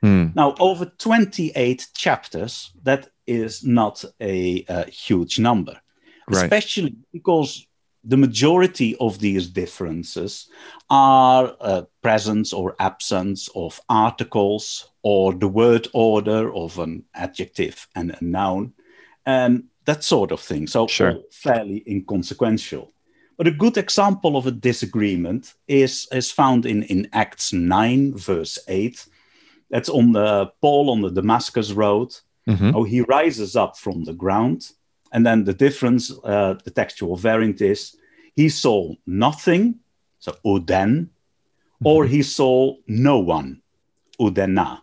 Hmm. 0.02 0.28
Now, 0.36 0.54
over 0.60 0.86
28 0.86 1.88
chapters, 1.96 2.72
that 2.84 3.08
is 3.26 3.64
not 3.64 4.04
a, 4.20 4.66
a 4.68 4.90
huge 4.90 5.40
number 5.40 5.80
right. 6.28 6.44
especially 6.44 6.96
because 7.12 7.68
the 8.04 8.18
majority 8.18 8.96
of 8.98 9.20
these 9.20 9.48
differences 9.48 10.50
are 10.90 11.56
uh, 11.62 11.84
presence 12.02 12.52
or 12.52 12.76
absence 12.80 13.50
of 13.56 13.80
articles 13.88 14.90
or 15.04 15.34
the 15.34 15.48
word 15.48 15.88
order 15.94 16.54
of 16.54 16.80
an 16.80 17.04
adjective 17.16 17.88
and 17.96 18.12
a 18.12 18.24
noun 18.24 18.74
and 19.26 19.66
that 19.86 20.04
sort 20.04 20.32
of 20.32 20.40
thing. 20.40 20.68
So 20.68 20.88
sure. 20.88 21.20
fairly 21.32 21.84
inconsequential. 21.88 22.92
But 23.38 23.48
a 23.48 23.52
good 23.52 23.78
example 23.78 24.38
of 24.38 24.48
a 24.48 24.52
disagreement 24.52 25.54
is, 25.68 26.08
is 26.12 26.32
found 26.32 26.66
in, 26.66 26.84
in 26.84 27.10
Acts 27.14 27.52
9, 27.52 28.16
verse 28.16 28.60
8. 28.68 29.06
That's 29.70 29.90
on 29.90 30.12
the 30.12 30.52
Paul 30.62 30.92
on 30.92 31.02
the 31.02 31.10
Damascus 31.10 31.72
road. 31.72 32.16
Mm-hmm. 32.48 32.76
Oh, 32.76 32.84
he 32.84 33.02
rises 33.02 33.56
up 33.56 33.78
from 33.78 34.04
the 34.04 34.14
ground 34.14 34.70
and 35.14 35.26
then 35.26 35.44
the 35.44 35.54
difference, 35.54 36.12
uh, 36.24 36.56
the 36.66 36.72
textual 36.72 37.16
variant 37.16 37.62
is 37.62 37.96
he 38.36 38.50
saw 38.50 38.94
nothing, 39.06 39.76
so 40.20 40.36
uden, 40.44 41.10
or 41.84 42.06
he 42.06 42.24
saw 42.24 42.76
no 42.88 43.20
one, 43.20 43.62
udena. 44.20 44.82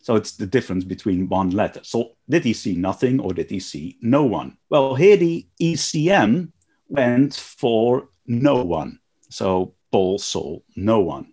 So 0.00 0.14
it's 0.14 0.36
the 0.36 0.46
difference 0.46 0.84
between 0.84 1.28
one 1.28 1.50
letter. 1.50 1.80
So 1.82 2.12
did 2.28 2.44
he 2.44 2.52
see 2.52 2.76
nothing 2.76 3.20
or 3.20 3.34
did 3.34 3.50
he 3.50 3.60
see 3.60 3.98
no 4.00 4.24
one? 4.24 4.56
Well, 4.70 4.94
here 4.94 5.16
the 5.16 5.46
ECM 5.60 6.52
went 6.88 7.34
for 7.34 8.08
no 8.26 8.62
one. 8.62 9.00
So 9.28 9.74
Paul 9.90 10.18
saw 10.18 10.60
no 10.76 11.00
one. 11.00 11.32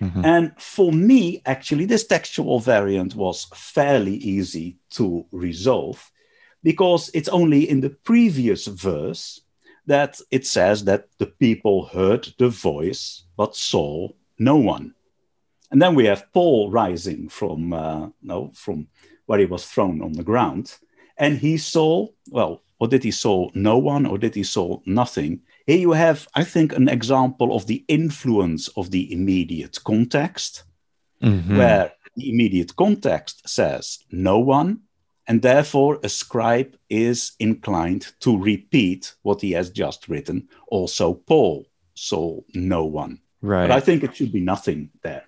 Mm-hmm. 0.00 0.24
And 0.24 0.52
for 0.58 0.92
me, 0.92 1.40
actually, 1.46 1.86
this 1.86 2.06
textual 2.06 2.60
variant 2.60 3.14
was 3.14 3.46
fairly 3.54 4.16
easy 4.16 4.76
to 4.90 5.24
resolve 5.32 6.12
because 6.62 7.10
it's 7.14 7.28
only 7.28 7.68
in 7.68 7.80
the 7.80 7.90
previous 7.90 8.66
verse 8.66 9.40
that 9.86 10.20
it 10.30 10.46
says 10.46 10.84
that 10.84 11.08
the 11.18 11.26
people 11.26 11.86
heard 11.86 12.28
the 12.38 12.48
voice 12.48 13.24
but 13.36 13.56
saw 13.56 14.08
no 14.38 14.56
one. 14.56 14.94
And 15.70 15.80
then 15.80 15.94
we 15.94 16.04
have 16.04 16.32
Paul 16.32 16.70
rising 16.70 17.28
from 17.28 17.72
uh, 17.72 18.08
no 18.22 18.52
from 18.54 18.88
where 19.26 19.38
he 19.38 19.46
was 19.46 19.66
thrown 19.66 20.02
on 20.02 20.12
the 20.12 20.22
ground, 20.22 20.78
and 21.16 21.38
he 21.38 21.56
saw 21.56 22.08
well, 22.30 22.62
or 22.78 22.88
did 22.88 23.02
he 23.02 23.10
saw 23.10 23.48
no 23.54 23.78
one, 23.78 24.04
or 24.04 24.18
did 24.18 24.34
he 24.34 24.42
saw 24.42 24.80
nothing? 24.84 25.40
Here 25.66 25.78
you 25.78 25.92
have, 25.92 26.28
I 26.34 26.44
think, 26.44 26.72
an 26.72 26.88
example 26.88 27.54
of 27.56 27.66
the 27.66 27.84
influence 27.88 28.68
of 28.76 28.90
the 28.90 29.10
immediate 29.12 29.78
context, 29.84 30.64
mm-hmm. 31.22 31.56
where 31.56 31.92
the 32.16 32.28
immediate 32.28 32.76
context 32.76 33.48
says 33.48 34.00
no 34.10 34.38
one, 34.40 34.80
and 35.26 35.42
therefore 35.42 35.98
a 36.02 36.08
scribe 36.08 36.76
is 36.88 37.32
inclined 37.38 38.12
to 38.20 38.36
repeat 38.36 39.14
what 39.22 39.40
he 39.40 39.52
has 39.52 39.70
just 39.70 40.08
written. 40.08 40.48
Also, 40.68 41.14
Paul 41.14 41.66
saw 41.94 42.40
no 42.54 42.84
one. 42.84 43.20
Right. 43.40 43.68
But 43.68 43.76
I 43.76 43.80
think 43.80 44.02
it 44.02 44.16
should 44.16 44.32
be 44.32 44.40
nothing 44.40 44.90
there. 45.02 45.24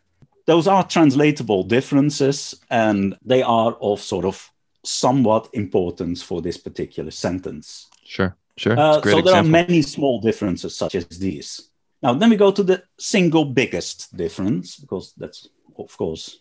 Those 0.47 0.67
are 0.69 0.87
translatable 0.87 1.63
differences, 1.63 2.55
and 2.71 3.17
they 3.25 3.43
are 3.43 3.77
of 3.81 4.01
sort 4.01 4.25
of 4.25 4.51
somewhat 4.85 5.49
importance 5.53 6.23
for 6.23 6.43
this 6.43 6.59
particular 6.59 7.11
sentence. 7.11 7.89
Sure, 8.05 8.37
sure. 8.57 8.79
Uh, 8.79 8.95
so 8.95 9.01
there 9.01 9.19
example. 9.21 9.35
are 9.35 9.43
many 9.43 9.81
small 9.81 10.21
differences 10.21 10.77
such 10.77 10.95
as 10.95 11.07
these. 11.07 11.71
Now, 12.03 12.13
then 12.13 12.29
we 12.29 12.37
go 12.37 12.51
to 12.53 12.63
the 12.63 12.83
single 12.99 13.47
biggest 13.47 14.15
difference, 14.15 14.77
because 14.77 15.15
that's, 15.17 15.49
of 15.79 15.97
course, 15.97 16.41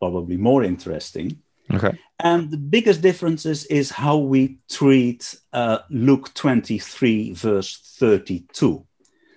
probably 0.00 0.36
more 0.36 0.64
interesting. 0.64 1.40
Okay. 1.72 1.98
And 2.20 2.50
the 2.50 2.56
biggest 2.56 3.00
differences 3.00 3.64
is 3.66 3.90
how 3.90 4.18
we 4.18 4.58
treat 4.70 5.36
uh, 5.52 5.78
Luke 5.90 6.32
23, 6.34 7.32
verse 7.32 7.78
32. 7.98 8.86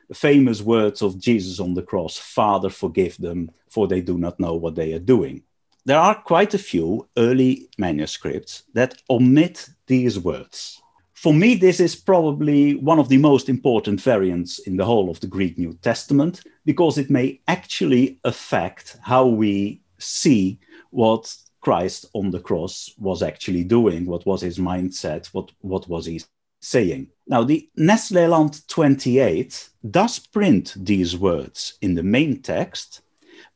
The 0.10 0.16
famous 0.16 0.62
words 0.62 1.02
of 1.02 1.20
Jesus 1.20 1.60
on 1.60 1.74
the 1.74 1.82
cross 1.82 2.18
Father, 2.18 2.70
forgive 2.70 3.18
them, 3.18 3.52
for 3.70 3.88
they 3.88 4.02
do 4.02 4.18
not 4.18 4.40
know 4.40 4.56
what 4.56 4.76
they 4.76 4.94
are 4.94 5.00
doing. 5.00 5.44
there 5.88 5.98
are 5.98 6.16
quite 6.16 6.54
a 6.54 6.60
few 6.60 7.08
early 7.18 7.70
manuscripts 7.78 8.64
that 8.74 9.02
omit 9.10 9.70
these 9.88 10.20
words. 10.20 10.82
For 11.14 11.34
me, 11.34 11.56
this 11.56 11.80
is 11.80 11.96
probably 11.96 12.76
one 12.76 13.00
of 13.00 13.08
the 13.08 13.18
most 13.18 13.48
important 13.48 14.02
variants 14.02 14.60
in 14.60 14.76
the 14.76 14.84
whole 14.84 15.10
of 15.10 15.22
the 15.22 15.28
Greek 15.28 15.58
New 15.58 15.74
Testament 15.82 16.44
because 16.66 16.98
it 16.98 17.10
may 17.10 17.40
actually 17.48 18.20
affect 18.26 18.98
how 19.02 19.28
we 19.28 19.82
see 19.98 20.60
what 20.90 21.34
Christ 21.68 22.06
on 22.14 22.32
the 22.32 22.40
cross 22.40 22.94
was 22.98 23.22
actually 23.22 23.66
doing, 23.66 24.06
what 24.06 24.26
was 24.26 24.40
his 24.40 24.58
mindset, 24.58 25.28
what, 25.34 25.52
what 25.60 25.86
was 25.90 26.06
he 26.06 26.22
saying. 26.62 27.10
Now, 27.28 27.44
the 27.44 27.70
Nestle-Aland 27.76 28.66
28 28.70 29.68
does 29.92 30.18
print 30.18 30.76
these 30.78 31.18
words 31.18 31.78
in 31.82 31.94
the 31.94 32.04
main 32.04 32.42
text, 32.42 33.02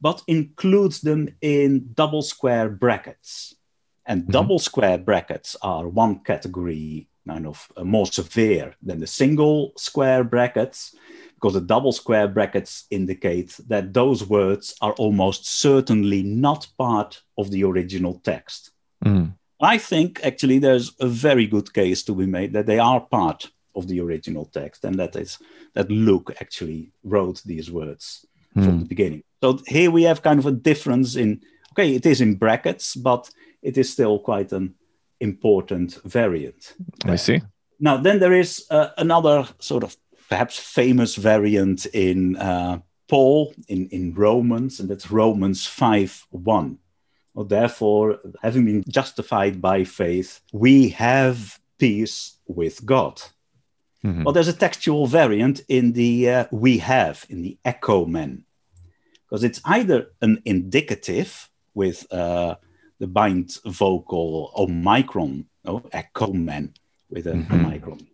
but 0.01 0.23
includes 0.27 0.99
them 0.99 1.29
in 1.39 1.91
double 1.93 2.21
square 2.21 2.67
brackets. 2.67 3.55
And 4.05 4.23
mm-hmm. 4.23 4.31
double 4.33 4.59
square 4.59 4.97
brackets 4.97 5.55
are 5.61 5.87
one 5.87 6.19
category 6.19 7.07
kind 7.25 7.47
of 7.47 7.71
uh, 7.77 7.85
more 7.85 8.07
severe 8.07 8.75
than 8.81 8.99
the 8.99 9.07
single 9.07 9.71
square 9.77 10.25
brackets 10.25 10.93
because 11.41 11.53
the 11.55 11.61
double 11.61 11.91
square 11.91 12.27
brackets 12.27 12.85
indicate 12.91 13.59
that 13.67 13.93
those 13.93 14.23
words 14.25 14.75
are 14.81 14.93
almost 14.93 15.47
certainly 15.47 16.21
not 16.21 16.67
part 16.77 17.21
of 17.37 17.49
the 17.49 17.63
original 17.63 18.21
text. 18.23 18.71
Mm. 19.03 19.33
I 19.59 19.77
think 19.79 20.19
actually 20.23 20.59
there's 20.59 20.91
a 20.99 21.07
very 21.07 21.47
good 21.47 21.73
case 21.73 22.03
to 22.03 22.13
be 22.13 22.27
made 22.27 22.53
that 22.53 22.67
they 22.67 22.77
are 22.77 23.01
part 23.01 23.49
of 23.75 23.87
the 23.87 23.99
original 24.01 24.45
text 24.45 24.85
and 24.85 24.99
that 24.99 25.15
is 25.15 25.39
that 25.73 25.89
Luke 25.89 26.31
actually 26.41 26.91
wrote 27.03 27.41
these 27.43 27.71
words 27.71 28.25
mm. 28.55 28.63
from 28.63 28.79
the 28.79 28.85
beginning. 28.85 29.23
So 29.41 29.59
here 29.67 29.89
we 29.89 30.03
have 30.03 30.21
kind 30.21 30.39
of 30.39 30.45
a 30.45 30.51
difference 30.51 31.15
in 31.15 31.41
okay, 31.71 31.95
it 31.95 32.05
is 32.05 32.21
in 32.21 32.35
brackets, 32.35 32.95
but 32.95 33.29
it 33.61 33.77
is 33.77 33.91
still 33.91 34.19
quite 34.19 34.51
an 34.51 34.75
important 35.19 35.99
variant. 36.03 36.73
I 37.05 37.15
see. 37.15 37.41
Now, 37.79 37.97
then 37.97 38.19
there 38.19 38.33
is 38.33 38.65
uh, 38.69 38.89
another 38.97 39.47
sort 39.59 39.83
of 39.83 39.95
perhaps 40.31 40.57
famous 40.57 41.17
variant 41.17 41.85
in 41.87 42.37
uh, 42.37 42.79
Paul 43.09 43.53
in, 43.67 43.89
in 43.89 44.13
Romans, 44.13 44.79
and 44.79 44.89
that's 44.89 45.11
Romans 45.11 45.67
5 45.67 46.27
1. 46.31 46.77
Well, 47.33 47.45
therefore, 47.45 48.19
having 48.41 48.65
been 48.65 48.83
justified 48.87 49.61
by 49.61 49.83
faith, 49.83 50.39
we 50.53 50.89
have 50.89 51.59
peace 51.77 52.37
with 52.47 52.85
God. 52.85 53.21
Mm-hmm. 54.05 54.23
Well, 54.23 54.33
there's 54.33 54.47
a 54.47 54.53
textual 54.53 55.05
variant 55.05 55.61
in 55.67 55.91
the 55.91 56.29
uh, 56.29 56.45
we 56.51 56.77
have, 56.77 57.25
in 57.29 57.41
the 57.41 57.57
echomen, 57.65 58.45
because 59.25 59.43
it's 59.43 59.61
either 59.65 60.07
an 60.21 60.41
indicative 60.45 61.49
with 61.73 62.11
uh, 62.11 62.55
the 62.99 63.07
bind 63.07 63.57
vocal 63.65 64.53
omicron, 64.55 65.45
no, 65.65 65.83
echomen 65.91 66.73
with 67.09 67.27
an 67.27 67.43
mm-hmm. 67.43 67.65
omicron, 67.65 68.07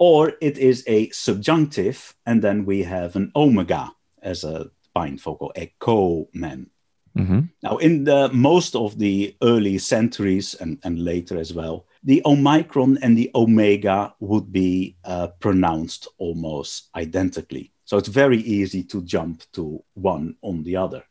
or 0.00 0.32
it 0.40 0.56
is 0.56 0.82
a 0.86 1.10
subjunctive, 1.10 2.14
and 2.24 2.42
then 2.42 2.64
we 2.64 2.82
have 2.82 3.16
an 3.16 3.30
omega 3.36 3.92
as 4.22 4.44
a 4.44 4.70
bind 4.94 5.20
vocal, 5.20 5.52
echomen. 5.54 6.70
Mm-hmm. 7.16 7.40
Now, 7.62 7.76
in 7.76 8.04
the 8.04 8.30
most 8.32 8.74
of 8.74 8.98
the 8.98 9.36
early 9.42 9.76
centuries 9.76 10.54
and, 10.54 10.78
and 10.84 11.04
later 11.04 11.38
as 11.38 11.52
well, 11.52 11.86
the 12.02 12.22
omicron 12.24 12.98
and 13.02 13.16
the 13.16 13.30
omega 13.34 14.14
would 14.20 14.50
be 14.50 14.96
uh, 15.04 15.28
pronounced 15.38 16.08
almost 16.16 16.88
identically. 16.96 17.70
So 17.84 17.98
it's 17.98 18.08
very 18.08 18.38
easy 18.38 18.82
to 18.84 19.02
jump 19.02 19.42
to 19.52 19.84
one 19.94 20.36
on 20.40 20.62
the 20.62 20.76
other. 20.76 21.04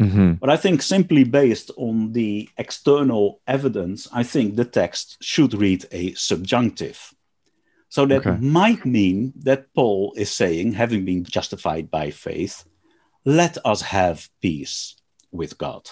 Mm-hmm. 0.00 0.32
But 0.34 0.50
I 0.50 0.56
think 0.56 0.82
simply 0.82 1.22
based 1.22 1.70
on 1.76 2.12
the 2.12 2.48
external 2.58 3.40
evidence, 3.46 4.08
I 4.12 4.24
think 4.24 4.56
the 4.56 4.64
text 4.64 5.18
should 5.20 5.54
read 5.54 5.86
a 5.92 6.14
subjunctive. 6.14 7.13
So 7.94 8.06
that 8.06 8.26
okay. 8.26 8.36
might 8.40 8.84
mean 8.84 9.32
that 9.44 9.72
Paul 9.72 10.14
is 10.16 10.28
saying, 10.28 10.72
having 10.72 11.04
been 11.04 11.22
justified 11.22 11.92
by 11.92 12.10
faith, 12.10 12.64
let 13.24 13.56
us 13.64 13.82
have 13.82 14.28
peace 14.42 14.96
with 15.30 15.56
God. 15.58 15.88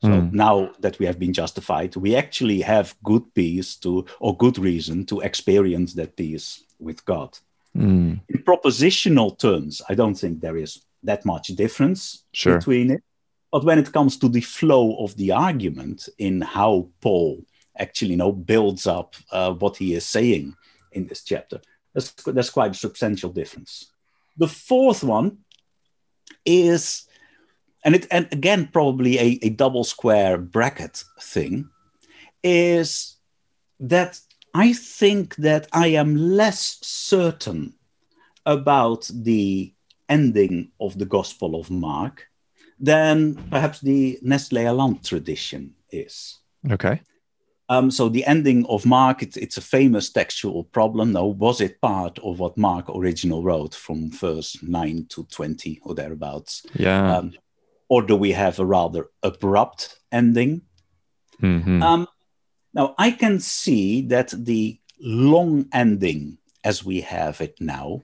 So 0.00 0.08
mm. 0.08 0.32
now 0.32 0.70
that 0.80 0.98
we 0.98 1.04
have 1.04 1.18
been 1.18 1.34
justified, 1.34 1.96
we 1.96 2.16
actually 2.16 2.62
have 2.62 2.96
good 3.04 3.24
peace 3.34 3.76
to, 3.84 4.06
or 4.20 4.34
good 4.38 4.56
reason 4.58 5.04
to 5.04 5.20
experience 5.20 5.92
that 5.92 6.16
peace 6.16 6.64
with 6.78 7.04
God. 7.04 7.36
Mm. 7.76 8.22
In 8.26 8.42
propositional 8.42 9.38
terms, 9.38 9.82
I 9.86 9.94
don't 9.94 10.14
think 10.14 10.40
there 10.40 10.56
is 10.56 10.82
that 11.02 11.26
much 11.26 11.48
difference 11.48 12.24
sure. 12.32 12.56
between 12.56 12.90
it. 12.90 13.02
But 13.52 13.64
when 13.64 13.78
it 13.78 13.92
comes 13.92 14.16
to 14.16 14.30
the 14.30 14.40
flow 14.40 14.96
of 15.04 15.14
the 15.18 15.32
argument 15.32 16.08
in 16.16 16.40
how 16.40 16.88
Paul 17.02 17.44
actually 17.78 18.12
you 18.12 18.16
know, 18.16 18.32
builds 18.32 18.86
up 18.86 19.14
uh, 19.30 19.52
what 19.52 19.76
he 19.76 19.92
is 19.92 20.06
saying 20.06 20.54
in 20.94 21.06
this 21.06 21.22
chapter, 21.22 21.60
That's, 21.92 22.12
there's 22.24 22.50
quite 22.50 22.72
a 22.72 22.74
substantial 22.74 23.30
difference. 23.30 23.92
The 24.36 24.48
fourth 24.48 25.04
one 25.04 25.38
is, 26.44 27.06
and 27.84 27.94
it 27.94 28.06
and 28.10 28.28
again 28.32 28.68
probably 28.72 29.18
a, 29.18 29.38
a 29.42 29.50
double 29.50 29.84
square 29.84 30.38
bracket 30.38 31.04
thing, 31.20 31.68
is 32.42 33.16
that 33.80 34.20
I 34.54 34.72
think 34.72 35.36
that 35.36 35.68
I 35.72 35.88
am 35.88 36.16
less 36.16 36.78
certain 36.82 37.74
about 38.46 39.10
the 39.12 39.72
ending 40.08 40.70
of 40.80 40.98
the 40.98 41.06
Gospel 41.06 41.58
of 41.58 41.70
Mark 41.70 42.28
than 42.78 43.34
perhaps 43.50 43.80
the 43.80 44.18
Nestle-Aland 44.22 45.04
tradition 45.04 45.74
is. 45.90 46.38
Okay. 46.70 47.00
Um, 47.68 47.90
so 47.90 48.08
the 48.08 48.24
ending 48.26 48.66
of 48.66 48.84
Mark, 48.84 49.22
it, 49.22 49.36
it's 49.36 49.56
a 49.56 49.62
famous 49.62 50.10
textual 50.10 50.64
problem. 50.64 51.12
Now, 51.12 51.24
was 51.26 51.60
it 51.60 51.80
part 51.80 52.18
of 52.18 52.38
what 52.38 52.58
Mark 52.58 52.90
original 52.90 53.42
wrote 53.42 53.74
from 53.74 54.10
verse 54.10 54.62
9 54.62 55.06
to 55.10 55.24
20 55.24 55.80
or 55.82 55.94
thereabouts? 55.94 56.66
Yeah. 56.74 57.16
Um, 57.16 57.32
or 57.88 58.02
do 58.02 58.16
we 58.16 58.32
have 58.32 58.58
a 58.58 58.64
rather 58.64 59.06
abrupt 59.22 59.98
ending? 60.12 60.62
Mm-hmm. 61.42 61.82
Um, 61.82 62.08
now, 62.74 62.94
I 62.98 63.12
can 63.12 63.40
see 63.40 64.02
that 64.08 64.34
the 64.36 64.78
long 65.00 65.66
ending 65.72 66.38
as 66.64 66.84
we 66.84 67.00
have 67.02 67.40
it 67.40 67.56
now 67.60 68.02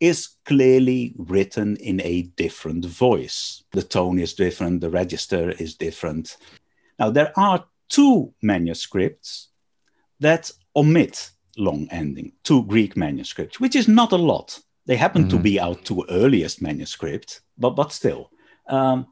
is 0.00 0.28
clearly 0.44 1.14
written 1.16 1.76
in 1.76 2.00
a 2.02 2.22
different 2.36 2.84
voice. 2.84 3.64
The 3.72 3.82
tone 3.82 4.18
is 4.18 4.34
different, 4.34 4.80
the 4.80 4.90
register 4.90 5.50
is 5.50 5.74
different. 5.74 6.36
Now, 6.98 7.10
there 7.10 7.32
are 7.36 7.64
two 7.88 8.32
manuscripts 8.42 9.48
that 10.20 10.50
omit 10.74 11.30
long 11.56 11.88
ending, 11.90 12.32
two 12.42 12.64
Greek 12.64 12.96
manuscripts, 12.96 13.60
which 13.60 13.76
is 13.76 13.88
not 13.88 14.12
a 14.12 14.16
lot. 14.16 14.58
They 14.86 14.96
happen 14.96 15.22
mm-hmm. 15.22 15.36
to 15.36 15.42
be 15.42 15.60
our 15.60 15.74
two 15.74 16.04
earliest 16.10 16.60
manuscripts, 16.60 17.40
but, 17.56 17.70
but 17.70 17.92
still, 17.92 18.30
um, 18.68 19.06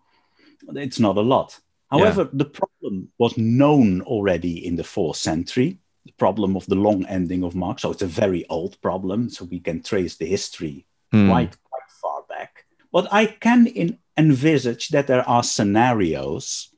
it's 0.74 1.00
not 1.00 1.16
a 1.16 1.22
lot. 1.22 1.58
However, 1.90 2.22
yeah. 2.22 2.30
the 2.32 2.44
problem 2.46 3.08
was 3.18 3.36
known 3.36 4.00
already 4.02 4.66
in 4.66 4.76
the 4.76 4.84
fourth 4.84 5.16
century 5.16 5.78
the 6.04 6.12
problem 6.12 6.56
of 6.56 6.66
the 6.66 6.74
long 6.74 7.04
ending 7.06 7.44
of 7.44 7.54
Mark. 7.54 7.78
So 7.78 7.90
it's 7.90 8.02
a 8.02 8.06
very 8.06 8.44
old 8.48 8.80
problem. 8.80 9.30
So 9.30 9.44
we 9.44 9.60
can 9.60 9.82
trace 9.82 10.16
the 10.16 10.26
history 10.26 10.86
mm. 11.12 11.28
quite 11.28 11.56
quite 11.62 11.90
far 12.00 12.22
back. 12.28 12.64
But 12.92 13.08
I 13.12 13.26
can 13.26 13.66
in, 13.66 13.98
envisage 14.16 14.88
that 14.88 15.06
there 15.06 15.28
are 15.28 15.42
scenarios 15.42 16.71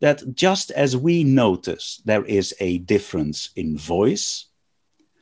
that 0.00 0.34
just 0.34 0.70
as 0.72 0.96
we 0.96 1.24
notice 1.24 2.02
there 2.04 2.24
is 2.24 2.54
a 2.60 2.78
difference 2.78 3.50
in 3.56 3.76
voice, 3.78 4.46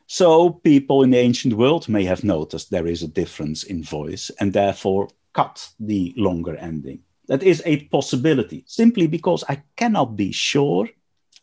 so 0.06 0.50
people 0.50 1.02
in 1.02 1.10
the 1.10 1.18
ancient 1.18 1.54
world 1.54 1.88
may 1.88 2.04
have 2.04 2.24
noticed 2.24 2.70
there 2.70 2.86
is 2.86 3.02
a 3.02 3.08
difference 3.08 3.62
in 3.64 3.82
voice 3.82 4.30
and 4.40 4.52
therefore 4.52 5.08
cut 5.34 5.68
the 5.78 6.14
longer 6.16 6.56
ending. 6.56 7.00
That 7.26 7.42
is 7.42 7.62
a 7.66 7.84
possibility 7.86 8.64
simply 8.66 9.06
because 9.06 9.44
I 9.48 9.62
cannot 9.76 10.16
be 10.16 10.32
sure. 10.32 10.88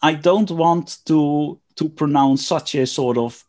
I 0.01 0.13
don't 0.13 0.51
want 0.51 0.97
to 1.05 1.59
to 1.75 1.89
pronounce 1.89 2.47
such 2.47 2.75
a 2.75 2.87
sort 2.87 3.17
of 3.17 3.43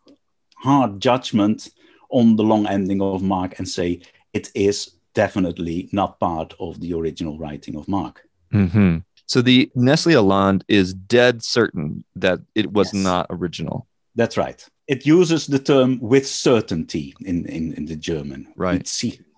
hard 0.57 1.01
judgment 1.01 1.69
on 2.11 2.37
the 2.37 2.43
long 2.43 2.67
ending 2.67 3.01
of 3.01 3.23
Mark 3.23 3.59
and 3.59 3.69
say 3.69 4.01
it 4.33 4.51
is 4.55 4.97
definitely 5.15 5.89
not 5.93 6.21
part 6.21 6.55
of 6.61 6.81
the 6.81 6.93
original 6.93 7.39
writing 7.39 7.77
of 7.77 7.89
Mark. 7.89 8.23
Mm-hmm. 8.53 8.99
So 9.27 9.43
the 9.43 9.71
Nestle-Aland 9.75 10.65
is 10.69 10.95
dead 10.95 11.43
certain 11.43 12.05
that 12.15 12.41
it 12.55 12.73
was 12.73 12.93
yes. 12.93 13.03
not 13.03 13.27
original. 13.31 13.87
That's 14.15 14.37
right. 14.37 14.65
It 14.87 15.05
uses 15.05 15.47
the 15.47 15.59
term 15.59 15.99
with 16.01 16.27
certainty 16.27 17.15
in, 17.25 17.45
in, 17.47 17.75
in 17.75 17.87
the 17.87 17.97
German. 17.97 18.53
Right. 18.57 18.89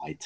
Right. 0.04 0.24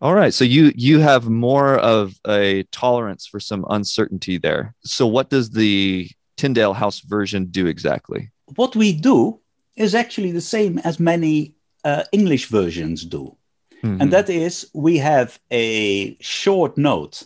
All 0.00 0.14
right. 0.14 0.32
So 0.32 0.44
you 0.44 0.72
you 0.74 1.00
have 1.00 1.28
more 1.28 1.76
of 1.78 2.18
a 2.26 2.62
tolerance 2.70 3.26
for 3.26 3.40
some 3.40 3.66
uncertainty 3.68 4.38
there. 4.38 4.74
So 4.84 5.06
what 5.06 5.28
does 5.30 5.50
the 5.50 6.08
Tyndale 6.36 6.72
House 6.72 7.00
version 7.00 7.46
do 7.46 7.66
exactly? 7.66 8.30
What 8.56 8.74
we 8.74 8.92
do 8.92 9.40
is 9.76 9.94
actually 9.94 10.32
the 10.32 10.40
same 10.40 10.78
as 10.78 10.98
many 10.98 11.54
uh, 11.84 12.04
English 12.12 12.46
versions 12.46 13.04
do. 13.04 13.36
Mm-hmm. 13.82 14.00
And 14.00 14.12
that 14.12 14.30
is, 14.30 14.70
we 14.74 14.98
have 14.98 15.38
a 15.50 16.16
short 16.20 16.78
note 16.78 17.24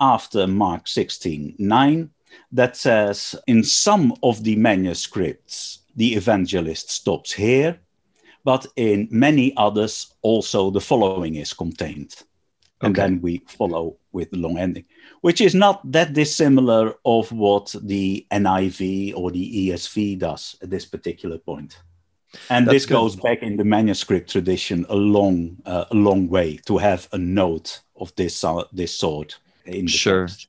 after 0.00 0.46
Mark 0.46 0.88
16 0.88 1.56
9 1.58 2.10
that 2.52 2.76
says 2.76 3.34
in 3.46 3.62
some 3.62 4.14
of 4.22 4.42
the 4.44 4.56
manuscripts, 4.56 5.80
the 5.94 6.14
evangelist 6.14 6.90
stops 6.90 7.32
here, 7.32 7.78
but 8.44 8.66
in 8.76 9.08
many 9.10 9.56
others, 9.56 10.14
also 10.22 10.70
the 10.70 10.80
following 10.80 11.36
is 11.36 11.52
contained. 11.52 12.14
And 12.82 12.94
then 12.94 13.22
we 13.22 13.42
follow 13.46 13.96
with 14.12 14.30
the 14.30 14.36
long 14.36 14.58
ending, 14.58 14.84
which 15.22 15.40
is 15.40 15.54
not 15.54 15.80
that 15.90 16.12
dissimilar 16.12 16.94
of 17.06 17.32
what 17.32 17.74
the 17.82 18.26
NIV 18.30 19.16
or 19.16 19.30
the 19.30 19.70
ESV 19.70 20.18
does 20.18 20.56
at 20.62 20.68
this 20.68 20.84
particular 20.84 21.38
point. 21.38 21.78
And 22.50 22.66
That's 22.66 22.74
this 22.74 22.86
good. 22.86 22.94
goes 22.94 23.16
back 23.16 23.42
in 23.42 23.56
the 23.56 23.64
manuscript 23.64 24.30
tradition 24.30 24.84
a 24.90 24.94
long, 24.94 25.56
uh, 25.64 25.86
a 25.90 25.94
long 25.94 26.28
way 26.28 26.58
to 26.66 26.76
have 26.76 27.08
a 27.12 27.18
note 27.18 27.80
of 27.98 28.14
this 28.16 28.44
uh, 28.44 28.64
this 28.72 28.96
sort 28.96 29.38
Sure. 29.88 30.26
text. 30.26 30.48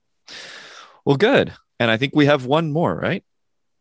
Well, 1.05 1.17
good. 1.17 1.53
And 1.79 1.91
I 1.91 1.97
think 1.97 2.15
we 2.15 2.25
have 2.25 2.45
one 2.45 2.71
more, 2.71 2.95
right? 2.95 3.23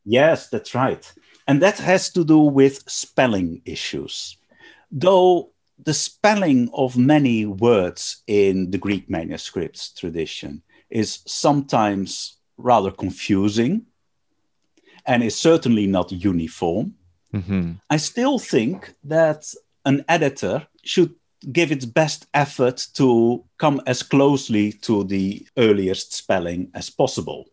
Yes, 0.05 0.49
that's 0.49 0.75
right. 0.75 1.13
And 1.49 1.63
that 1.63 1.79
has 1.79 2.11
to 2.11 2.25
do 2.25 2.39
with 2.39 2.89
spelling 2.89 3.63
issues. 3.65 4.37
Though 4.91 5.51
the 5.83 5.95
spelling 5.95 6.71
of 6.73 6.97
many 6.97 7.47
words 7.47 8.23
in 8.27 8.71
the 8.71 8.79
Greek 8.79 9.11
manuscripts 9.11 9.93
tradition 9.93 10.63
is 10.91 11.21
sometimes 11.27 12.37
rather 12.57 12.91
confusing 12.91 13.87
and 15.05 15.23
is 15.23 15.39
certainly 15.39 15.87
not 15.87 16.13
uniform, 16.13 16.95
Mm-hmm. 17.37 17.73
I 17.91 17.97
still 17.99 18.39
think 18.39 18.95
that 19.05 19.53
an 19.85 20.05
editor 20.09 20.67
should 20.85 21.15
give 21.53 21.71
its 21.71 21.85
best 21.85 22.27
effort 22.35 22.87
to 22.95 23.45
come 23.59 23.81
as 23.87 24.03
closely 24.03 24.73
to 24.73 25.05
the 25.05 25.47
earliest 25.57 26.13
spelling 26.13 26.71
as 26.75 26.91
possible. 26.91 27.47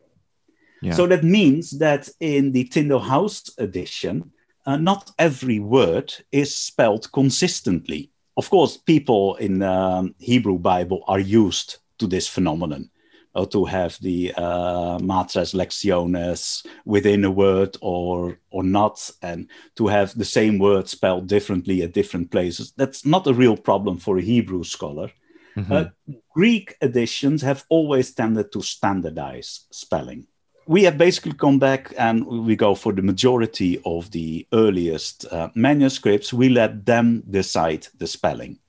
Yeah. 0.81 0.93
So 0.93 1.07
that 1.07 1.23
means 1.23 1.71
that 1.79 2.09
in 2.19 2.51
the 2.51 2.65
Tyndale 2.65 2.99
House 2.99 3.49
edition, 3.57 4.31
uh, 4.65 4.77
not 4.77 5.11
every 5.19 5.59
word 5.59 6.13
is 6.31 6.55
spelled 6.55 7.11
consistently. 7.11 8.09
Of 8.35 8.49
course, 8.49 8.77
people 8.77 9.35
in 9.35 9.61
um, 9.61 10.15
Hebrew 10.19 10.57
Bible 10.57 11.03
are 11.07 11.19
used 11.19 11.77
to 11.99 12.07
this 12.07 12.27
phenomenon, 12.27 12.89
or 13.35 13.47
to 13.47 13.65
have 13.65 13.97
the 14.01 14.33
uh, 14.37 14.99
matres 14.99 15.53
lectionis 15.53 16.65
within 16.85 17.25
a 17.25 17.31
word 17.31 17.77
or 17.81 18.37
or 18.51 18.63
not, 18.63 19.09
and 19.21 19.47
to 19.75 19.87
have 19.87 20.17
the 20.17 20.25
same 20.25 20.59
word 20.59 20.87
spelled 20.87 21.27
differently 21.27 21.81
at 21.81 21.93
different 21.93 22.31
places. 22.31 22.73
That's 22.77 23.05
not 23.05 23.27
a 23.27 23.33
real 23.33 23.57
problem 23.57 23.97
for 23.97 24.17
a 24.17 24.21
Hebrew 24.21 24.63
scholar. 24.63 25.11
Mhm. 25.55 25.71
Uh, 25.71 25.89
Greek 26.33 26.75
editions 26.81 27.41
have 27.41 27.63
always 27.69 28.13
tended 28.13 28.51
to 28.51 28.61
standardize 28.61 29.67
spelling. 29.71 30.27
We 30.65 30.83
have 30.83 30.97
basically 30.97 31.33
come 31.33 31.59
back 31.59 31.93
and 31.97 32.25
we 32.25 32.55
go 32.55 32.73
for 32.75 32.93
the 32.93 33.01
majority 33.01 33.81
of 33.85 34.09
the 34.11 34.47
earliest 34.53 35.25
uh, 35.25 35.49
manuscripts. 35.55 36.33
We 36.33 36.49
let 36.49 36.85
them 36.85 37.23
decide 37.29 37.87
the 37.97 38.07
spelling, 38.07 38.59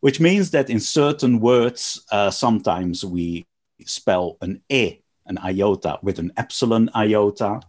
which 0.00 0.20
means 0.20 0.50
that 0.50 0.70
in 0.70 0.80
certain 0.80 1.40
words, 1.40 2.02
uh, 2.10 2.30
sometimes 2.30 3.04
we 3.04 3.44
spell 3.84 4.36
an 4.40 4.62
e, 4.68 4.98
an 5.26 5.38
iota, 5.38 5.98
with 6.02 6.18
an 6.18 6.32
epsilon 6.36 6.90
iota, 6.94 7.60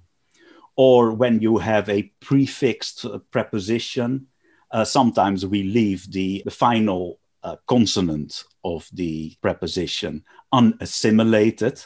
or 0.75 1.11
when 1.13 1.39
you 1.39 1.57
have 1.57 1.89
a 1.89 2.03
prefixed 2.19 3.05
uh, 3.05 3.19
preposition, 3.31 4.27
uh, 4.71 4.83
sometimes 4.83 5.45
we 5.45 5.63
leave 5.63 6.11
the, 6.11 6.41
the 6.45 6.51
final 6.51 7.19
uh, 7.43 7.55
consonant 7.67 8.43
of 8.63 8.87
the 8.93 9.33
preposition 9.41 10.23
unassimilated. 10.51 11.81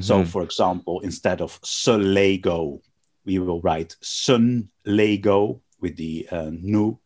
So, 0.00 0.22
Mhm. 0.22 0.26
for 0.26 0.42
example, 0.42 1.00
instead 1.00 1.42
of 1.42 1.60
Lego, 1.86 2.80
we 3.26 3.38
will 3.38 3.60
write 3.60 3.94
sun 4.00 4.70
Lego 4.86 5.60
with 5.80 5.96
the 5.96 6.26
uh, 6.30 6.50
nu 6.52 6.98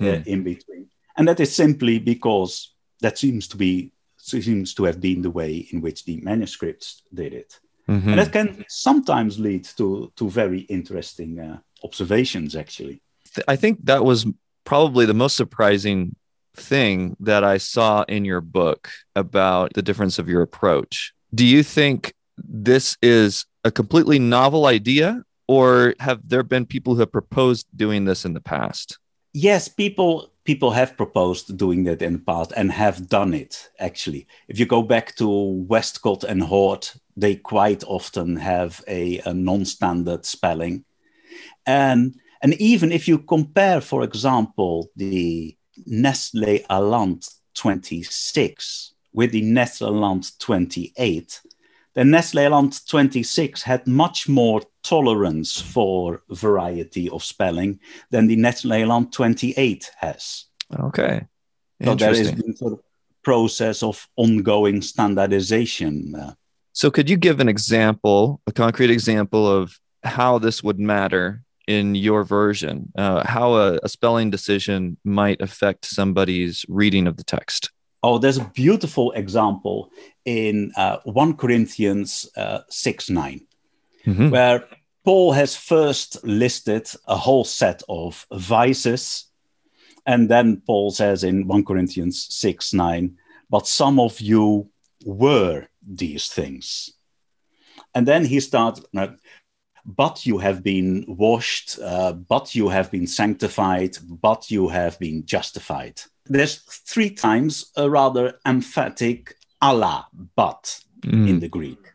uh, 0.00 0.22
in 0.26 0.42
between, 0.42 0.88
and 1.16 1.28
that 1.28 1.40
is 1.40 1.54
simply 1.54 1.98
because 1.98 2.74
that 3.00 3.18
seems 3.18 3.48
to 3.48 3.56
be 3.56 3.92
seems 4.22 4.74
to 4.74 4.84
have 4.84 5.00
been 5.00 5.22
the 5.22 5.30
way 5.30 5.66
in 5.72 5.80
which 5.80 6.04
the 6.04 6.16
manuscripts 6.22 7.02
did 7.12 7.32
it, 7.34 7.58
Mhm. 7.88 8.06
and 8.06 8.18
that 8.18 8.32
can 8.32 8.64
sometimes 8.68 9.38
lead 9.38 9.64
to 9.78 10.12
to 10.16 10.30
very 10.30 10.60
interesting 10.60 11.40
uh, 11.40 11.58
observations. 11.82 12.54
Actually, 12.54 13.02
I 13.48 13.56
think 13.56 13.84
that 13.84 14.04
was 14.04 14.26
probably 14.64 15.06
the 15.06 15.14
most 15.24 15.36
surprising 15.36 16.14
thing 16.54 17.16
that 17.18 17.42
I 17.42 17.58
saw 17.58 18.04
in 18.08 18.24
your 18.24 18.40
book 18.40 18.90
about 19.16 19.72
the 19.74 19.82
difference 19.82 20.18
of 20.20 20.28
your 20.28 20.42
approach. 20.42 21.12
Do 21.34 21.44
you 21.44 21.62
think 21.62 22.14
this 22.36 22.96
is 23.02 23.46
a 23.64 23.70
completely 23.70 24.18
novel 24.18 24.66
idea, 24.66 25.22
or 25.48 25.94
have 25.98 26.20
there 26.28 26.42
been 26.42 26.66
people 26.66 26.94
who 26.94 27.00
have 27.00 27.12
proposed 27.12 27.66
doing 27.74 28.04
this 28.04 28.24
in 28.24 28.34
the 28.34 28.40
past? 28.40 28.98
yes, 29.34 29.66
people 29.66 30.31
people 30.44 30.72
have 30.72 30.96
proposed 30.96 31.56
doing 31.56 31.84
that 31.84 32.02
in 32.02 32.14
the 32.14 32.18
past 32.18 32.52
and 32.56 32.72
have 32.72 33.08
done 33.08 33.34
it 33.34 33.70
actually. 33.78 34.26
If 34.48 34.58
you 34.58 34.66
go 34.66 34.82
back 34.82 35.14
to 35.16 35.28
Westcott 35.28 36.24
and 36.24 36.42
Hort, 36.42 36.94
they 37.16 37.36
quite 37.36 37.84
often 37.84 38.36
have 38.36 38.82
a, 38.88 39.18
a 39.26 39.34
non-standard 39.34 40.24
spelling, 40.24 40.84
and 41.66 42.16
and 42.42 42.54
even 42.54 42.90
if 42.90 43.06
you 43.06 43.18
compare, 43.18 43.80
for 43.80 44.02
example, 44.02 44.90
the 44.96 45.56
Nestle 45.86 46.60
Aland 46.68 47.28
26 47.54 48.94
with 49.12 49.30
the 49.30 49.42
Nestle 49.42 49.90
Aland 49.90 50.38
28, 50.38 51.40
the 51.94 52.04
Nestle 52.04 52.46
Aland 52.46 52.80
26 52.88 53.62
had 53.62 53.86
much 53.86 54.28
more 54.28 54.62
tolerance 54.82 55.60
for 55.60 56.22
variety 56.30 57.08
of 57.08 57.22
spelling 57.24 57.80
than 58.10 58.26
the 58.26 58.36
Nestle 58.36 58.72
Aland 58.72 59.12
28 59.12 59.90
has. 59.98 60.46
Okay. 60.78 61.26
So 61.84 61.94
there 61.94 62.12
is 62.12 62.30
a 62.30 62.56
sort 62.56 62.74
of 62.74 62.80
process 63.22 63.82
of 63.82 64.08
ongoing 64.16 64.82
standardization. 64.82 66.14
uh, 66.14 66.34
So, 66.72 66.90
could 66.90 67.08
you 67.10 67.16
give 67.16 67.40
an 67.40 67.48
example, 67.48 68.40
a 68.46 68.52
concrete 68.52 68.90
example 68.90 69.46
of 69.46 69.78
how 70.04 70.38
this 70.38 70.62
would 70.62 70.78
matter 70.78 71.42
in 71.66 71.94
your 71.94 72.24
version? 72.24 72.92
Uh, 72.96 73.26
how 73.26 73.54
a, 73.54 73.78
a 73.82 73.88
spelling 73.88 74.30
decision 74.30 74.96
might 75.04 75.40
affect 75.40 75.84
somebody's 75.84 76.64
reading 76.68 77.06
of 77.06 77.16
the 77.16 77.24
text? 77.24 77.70
Oh, 78.04 78.18
there's 78.18 78.38
a 78.38 78.50
beautiful 78.54 79.12
example 79.12 79.92
in 80.24 80.72
uh, 80.76 80.98
1 81.04 81.36
Corinthians 81.36 82.28
uh, 82.36 82.60
6 82.68 83.10
9. 83.10 83.46
Mhm. 84.06 84.30
where 84.30 84.64
Paul 85.04 85.32
has 85.32 85.56
first 85.56 86.22
listed 86.24 86.88
a 87.06 87.16
whole 87.16 87.44
set 87.44 87.82
of 87.88 88.26
vices. 88.32 89.26
And 90.06 90.28
then 90.28 90.62
Paul 90.66 90.90
says 90.90 91.24
in 91.24 91.46
1 91.46 91.64
Corinthians 91.64 92.26
6 92.30 92.72
9, 92.72 93.16
but 93.50 93.66
some 93.66 94.00
of 94.00 94.20
you 94.20 94.68
were 95.04 95.66
these 95.82 96.28
things. 96.28 96.90
And 97.94 98.06
then 98.06 98.24
he 98.24 98.40
starts, 98.40 98.80
uh, 98.96 99.08
but 99.84 100.24
you 100.26 100.38
have 100.38 100.62
been 100.62 101.04
washed, 101.08 101.78
uh, 101.80 102.12
but 102.12 102.54
you 102.54 102.68
have 102.68 102.90
been 102.90 103.06
sanctified, 103.06 103.96
but 104.22 104.50
you 104.50 104.68
have 104.68 104.98
been 104.98 105.24
justified. 105.26 106.00
There's 106.26 106.62
three 106.86 107.10
times 107.10 107.70
a 107.76 107.90
rather 107.90 108.38
emphatic 108.46 109.34
alla, 109.60 110.06
but 110.36 110.80
Mm. 111.04 111.28
in 111.28 111.40
the 111.40 111.48
Greek. 111.48 111.91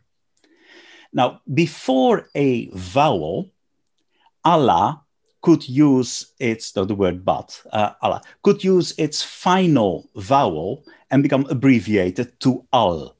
Now, 1.12 1.40
before 1.52 2.28
a 2.34 2.68
vowel, 2.72 3.50
alla 4.44 5.02
could 5.40 5.68
use 5.68 6.32
its, 6.38 6.72
the 6.72 6.84
word 6.94 7.24
but, 7.24 7.62
uh, 7.72 7.92
alla 8.02 8.20
could 8.42 8.62
use 8.62 8.92
its 8.98 9.22
final 9.22 10.08
vowel 10.16 10.84
and 11.10 11.22
become 11.22 11.46
abbreviated 11.48 12.38
to 12.40 12.64
al. 12.72 13.16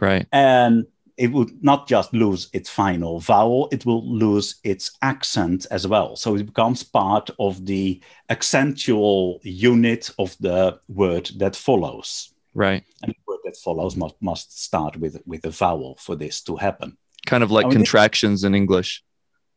Right. 0.00 0.26
And 0.32 0.86
it 1.16 1.30
would 1.32 1.62
not 1.62 1.86
just 1.86 2.12
lose 2.12 2.48
its 2.52 2.68
final 2.68 3.20
vowel, 3.20 3.68
it 3.70 3.86
will 3.86 4.04
lose 4.06 4.56
its 4.64 4.90
accent 5.02 5.66
as 5.70 5.86
well. 5.86 6.16
So 6.16 6.34
it 6.34 6.46
becomes 6.46 6.82
part 6.82 7.30
of 7.38 7.66
the 7.66 8.00
accentual 8.30 9.38
unit 9.42 10.10
of 10.18 10.36
the 10.40 10.80
word 10.88 11.30
that 11.36 11.54
follows 11.54 12.33
Right. 12.54 12.84
and 13.02 13.12
the 13.12 13.16
word 13.26 13.40
that 13.44 13.56
follows 13.56 13.96
must, 13.96 14.14
must 14.20 14.62
start 14.62 14.96
with, 14.96 15.20
with 15.26 15.44
a 15.44 15.50
vowel 15.50 15.96
for 15.98 16.14
this 16.14 16.40
to 16.42 16.56
happen. 16.56 16.96
Kind 17.26 17.42
of 17.42 17.50
like 17.50 17.66
I 17.66 17.68
mean, 17.68 17.78
this- 17.78 17.90
contractions 17.90 18.44
in 18.44 18.54
English. 18.54 19.02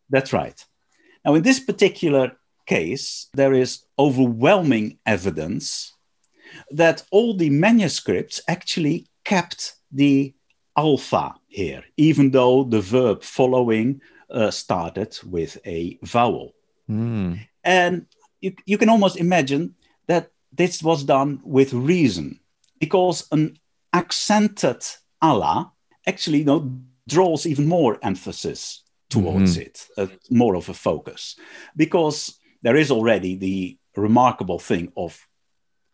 That's 0.10 0.34
right. 0.34 0.64
Now, 1.26 1.36
in 1.36 1.44
this 1.44 1.60
particular 1.60 2.38
case, 2.66 3.28
there 3.34 3.54
is 3.54 3.84
overwhelming 4.00 5.00
evidence 5.06 5.94
that 6.72 7.04
all 7.12 7.36
the 7.36 7.50
manuscripts 7.50 8.42
actually 8.48 9.08
kept 9.26 9.76
the 9.92 10.34
alpha 10.78 11.36
here, 11.48 11.84
even 11.98 12.32
though 12.32 12.64
the 12.64 12.82
verb 12.82 13.24
following 13.24 14.02
uh, 14.30 14.52
started 14.52 15.18
with 15.26 15.58
a 15.66 15.98
vowel. 16.04 16.54
Mm. 16.90 17.40
And 17.64 18.06
you, 18.40 18.54
you 18.66 18.78
can 18.78 18.90
almost 18.90 19.18
imagine 19.18 19.76
that 20.08 20.32
this 20.54 20.82
was 20.82 21.04
done 21.04 21.42
with 21.44 21.74
reason 21.74 22.40
because 22.80 23.28
an 23.32 23.58
accented 23.94 24.84
alla 25.22 25.72
actually 26.06 26.40
you 26.40 26.46
know, 26.46 26.72
draws 27.08 27.46
even 27.46 27.68
more 27.68 28.00
emphasis 28.02 28.84
towards 29.10 29.58
mm-hmm. 29.58 29.62
it, 29.62 29.88
uh, 29.98 30.08
more 30.30 30.56
of 30.56 30.70
a 30.70 30.74
focus, 30.74 31.36
because 31.76 32.40
there 32.62 32.76
is 32.76 32.92
already 32.92 33.36
the 33.36 33.78
remarkable 33.96 34.60
thing 34.60 34.92
of 34.98 35.28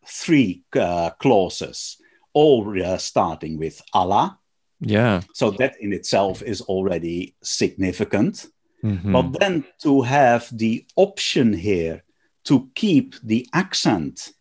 three 0.08 0.64
uh, 0.76 1.12
clauses, 1.20 1.98
all 2.34 2.82
uh, 2.84 2.98
starting 2.98 3.58
with 3.58 3.82
alla. 3.94 4.40
Yeah. 4.80 5.22
So 5.34 5.52
that 5.52 5.76
in 5.80 5.94
itself 5.94 6.42
is 6.42 6.62
already 6.62 7.36
significant. 7.42 8.48
Mm-hmm. 8.84 9.14
But 9.14 9.40
then 9.40 9.64
to 9.84 10.02
have 10.02 10.50
the 10.52 10.86
option 10.96 11.54
here 11.54 12.04
to 12.46 12.70
keep 12.76 13.16
the 13.24 13.48
accent 13.54 14.34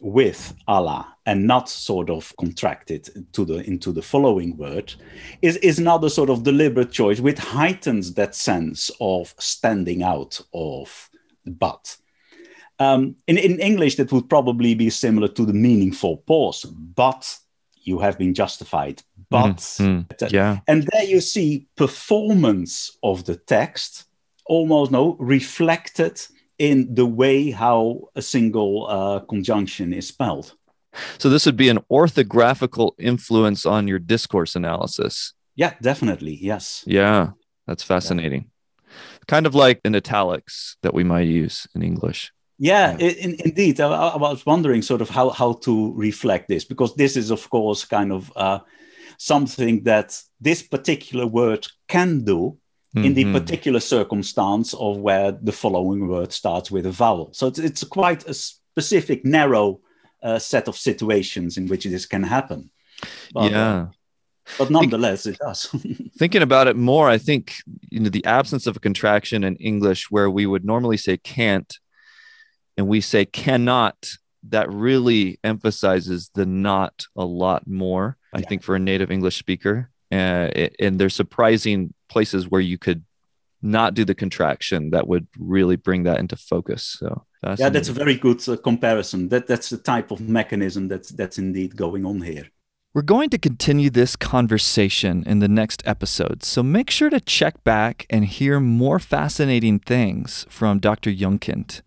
with 0.00 0.54
alla 0.66 1.14
and 1.26 1.46
not 1.46 1.68
sort 1.68 2.10
of 2.10 2.34
contract 2.38 2.90
it 2.90 3.10
to 3.32 3.44
the 3.44 3.58
into 3.66 3.92
the 3.92 4.02
following 4.02 4.56
word 4.56 4.92
is, 5.42 5.56
is 5.58 5.78
another 5.78 6.08
sort 6.08 6.30
of 6.30 6.42
deliberate 6.42 6.90
choice 6.90 7.20
which 7.20 7.38
heightens 7.38 8.14
that 8.14 8.34
sense 8.34 8.90
of 9.00 9.34
standing 9.38 10.02
out 10.02 10.40
of 10.54 11.10
but. 11.46 11.96
Um, 12.78 13.16
in, 13.26 13.36
in 13.36 13.60
English, 13.60 13.96
that 13.96 14.10
would 14.10 14.30
probably 14.30 14.74
be 14.74 14.88
similar 14.88 15.28
to 15.28 15.44
the 15.44 15.52
meaningful 15.52 16.16
pause, 16.16 16.64
but 16.64 17.36
you 17.82 17.98
have 17.98 18.16
been 18.16 18.32
justified. 18.32 19.02
But, 19.28 19.56
mm-hmm. 19.56 20.26
yeah. 20.30 20.60
And 20.66 20.88
there 20.90 21.04
you 21.04 21.20
see 21.20 21.68
performance 21.76 22.96
of 23.02 23.26
the 23.26 23.36
text 23.36 24.04
almost 24.46 24.90
no 24.90 25.16
reflected 25.20 26.20
in 26.60 26.94
the 26.94 27.06
way 27.06 27.50
how 27.50 28.10
a 28.14 28.20
single 28.20 28.86
uh, 28.86 29.20
conjunction 29.20 29.94
is 29.94 30.06
spelled. 30.06 30.54
So 31.18 31.30
this 31.30 31.46
would 31.46 31.56
be 31.56 31.70
an 31.70 31.78
orthographical 31.90 32.92
influence 32.98 33.64
on 33.64 33.88
your 33.88 33.98
discourse 33.98 34.54
analysis. 34.54 35.32
Yeah, 35.56 35.72
definitely. 35.80 36.38
Yes. 36.40 36.84
Yeah, 36.86 37.30
that's 37.66 37.82
fascinating. 37.82 38.50
Yeah. 38.50 38.88
Kind 39.26 39.46
of 39.46 39.54
like 39.54 39.80
in 39.84 39.96
italics 39.96 40.76
that 40.82 40.92
we 40.92 41.02
might 41.02 41.28
use 41.28 41.66
in 41.74 41.82
English. 41.82 42.30
Yeah, 42.58 42.94
yeah. 42.98 43.08
In, 43.08 43.36
indeed. 43.42 43.80
I, 43.80 43.86
I, 43.86 44.16
was 44.18 44.44
wondering 44.44 44.82
sort 44.82 45.00
of 45.00 45.08
how, 45.08 45.30
how 45.30 45.54
to 45.64 45.94
reflect 45.94 46.48
this 46.48 46.64
because 46.66 46.94
this 46.94 47.16
is, 47.16 47.30
of 47.30 47.48
course, 47.48 47.86
kind 47.86 48.12
of 48.12 48.30
uh, 48.36 48.58
something 49.16 49.84
that 49.84 50.20
this 50.40 50.62
particular 50.62 51.26
word 51.26 51.66
can 51.88 52.22
do 52.24 52.58
mm-hmm. 52.94 53.04
in 53.04 53.14
the 53.14 53.24
mm-hmm. 53.24 53.32
particular 53.34 53.80
circumstance 53.80 54.74
of 54.74 54.98
where 54.98 55.32
the 55.32 55.52
following 55.52 56.08
word 56.08 56.32
starts 56.32 56.70
with 56.70 56.86
a 56.86 56.90
vowel. 56.90 57.30
So 57.32 57.46
it's, 57.46 57.58
it's 57.58 57.84
quite 57.84 58.28
a 58.28 58.34
specific, 58.34 59.24
narrow 59.24 59.80
uh, 60.22 60.38
set 60.38 60.68
of 60.68 60.76
situations 60.76 61.56
in 61.56 61.66
which 61.66 61.84
this 61.84 62.06
can 62.06 62.22
happen. 62.22 62.70
But, 63.32 63.50
yeah. 63.50 63.72
Uh, 63.72 63.86
but 64.58 64.70
nonetheless, 64.70 65.26
it 65.26 65.38
does. 65.38 65.66
thinking 66.18 66.42
about 66.42 66.66
it 66.66 66.76
more, 66.76 67.08
I 67.08 67.18
think 67.18 67.56
you 67.88 68.00
know 68.00 68.10
the 68.10 68.24
absence 68.24 68.66
of 68.66 68.76
a 68.76 68.80
contraction 68.80 69.44
in 69.44 69.56
English, 69.56 70.10
where 70.10 70.28
we 70.28 70.44
would 70.44 70.64
normally 70.64 70.96
say 70.96 71.16
can't 71.16 71.78
and 72.76 72.88
we 72.88 73.00
say 73.00 73.24
cannot, 73.24 74.10
that 74.48 74.70
really 74.72 75.38
emphasizes 75.44 76.30
the 76.34 76.46
not 76.46 77.06
a 77.14 77.24
lot 77.24 77.66
more, 77.66 78.16
I 78.32 78.40
think, 78.40 78.62
for 78.62 78.74
a 78.74 78.78
native 78.78 79.10
English 79.10 79.36
speaker. 79.36 79.90
Uh, 80.12 80.68
and 80.80 80.98
there's 80.98 81.14
surprising 81.14 81.94
places 82.08 82.48
where 82.48 82.60
you 82.60 82.78
could 82.78 83.04
not 83.62 83.94
do 83.94 84.04
the 84.04 84.14
contraction 84.14 84.90
that 84.90 85.06
would 85.06 85.26
really 85.38 85.76
bring 85.76 86.02
that 86.04 86.18
into 86.18 86.36
focus. 86.36 86.96
So 86.98 87.26
yeah, 87.58 87.68
that's 87.68 87.88
a 87.88 87.92
very 87.92 88.16
good 88.16 88.46
uh, 88.48 88.56
comparison. 88.56 89.28
That 89.28 89.46
that's 89.46 89.70
the 89.70 89.78
type 89.78 90.10
of 90.10 90.20
mechanism 90.20 90.88
that's 90.88 91.10
that's 91.10 91.38
indeed 91.38 91.76
going 91.76 92.04
on 92.04 92.22
here. 92.22 92.48
We're 92.92 93.02
going 93.02 93.30
to 93.30 93.38
continue 93.38 93.88
this 93.88 94.16
conversation 94.16 95.22
in 95.24 95.38
the 95.38 95.48
next 95.48 95.80
episode, 95.86 96.42
so 96.42 96.62
make 96.62 96.90
sure 96.90 97.08
to 97.08 97.20
check 97.20 97.62
back 97.62 98.04
and 98.10 98.24
hear 98.24 98.58
more 98.58 98.98
fascinating 98.98 99.78
things 99.78 100.44
from 100.48 100.80
Dr. 100.80 101.12
Jongkind. 101.12 101.82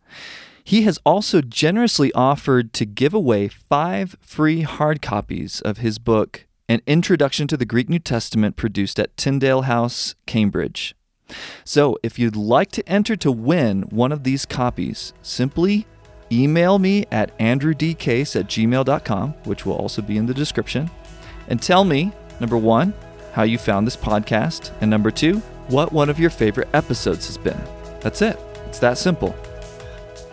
He 0.64 0.84
has 0.84 0.98
also 1.06 1.42
generously 1.42 2.14
offered 2.14 2.72
to 2.74 2.86
give 2.86 3.14
away 3.14 3.50
five 3.50 4.16
free 4.22 4.62
hard 4.62 5.02
copies 5.02 5.60
of 5.60 5.80
his 5.80 6.00
book, 6.00 6.46
An 6.70 6.82
Introduction 6.88 7.46
to 7.50 7.58
the 7.58 7.66
Greek 7.66 7.90
New 7.90 8.00
Testament, 8.00 8.56
produced 8.56 8.98
at 8.98 9.16
Tyndale 9.18 9.64
House, 9.64 10.16
Cambridge. 10.26 10.96
So, 11.66 11.98
if 12.02 12.18
you'd 12.18 12.38
like 12.38 12.72
to 12.72 12.88
enter 12.88 13.18
to 13.18 13.32
win 13.34 13.82
one 13.84 14.14
of 14.14 14.24
these 14.24 14.46
copies, 14.46 15.14
simply 15.22 15.86
email 16.32 16.80
me 16.80 17.06
at 17.12 17.38
andrewdcase 17.38 18.40
at 18.40 18.48
gmail.com, 18.48 19.32
which 19.44 19.66
will 19.66 19.76
also 19.76 20.02
be 20.02 20.18
in 20.18 20.26
the 20.26 20.34
description, 20.34 20.90
and 21.50 21.62
tell 21.62 21.84
me, 21.84 22.14
number 22.40 22.58
one, 22.58 22.94
how 23.34 23.44
you 23.44 23.58
found 23.58 23.86
this 23.86 23.98
podcast, 23.98 24.72
and 24.80 24.90
number 24.90 25.12
two, 25.12 25.40
what 25.68 25.92
one 25.92 26.10
of 26.10 26.20
your 26.20 26.30
favorite 26.30 26.70
episodes 26.74 27.28
has 27.28 27.38
been. 27.38 27.60
That's 28.00 28.22
it. 28.22 28.40
It's 28.68 28.80
that 28.80 28.98
simple. 28.98 29.36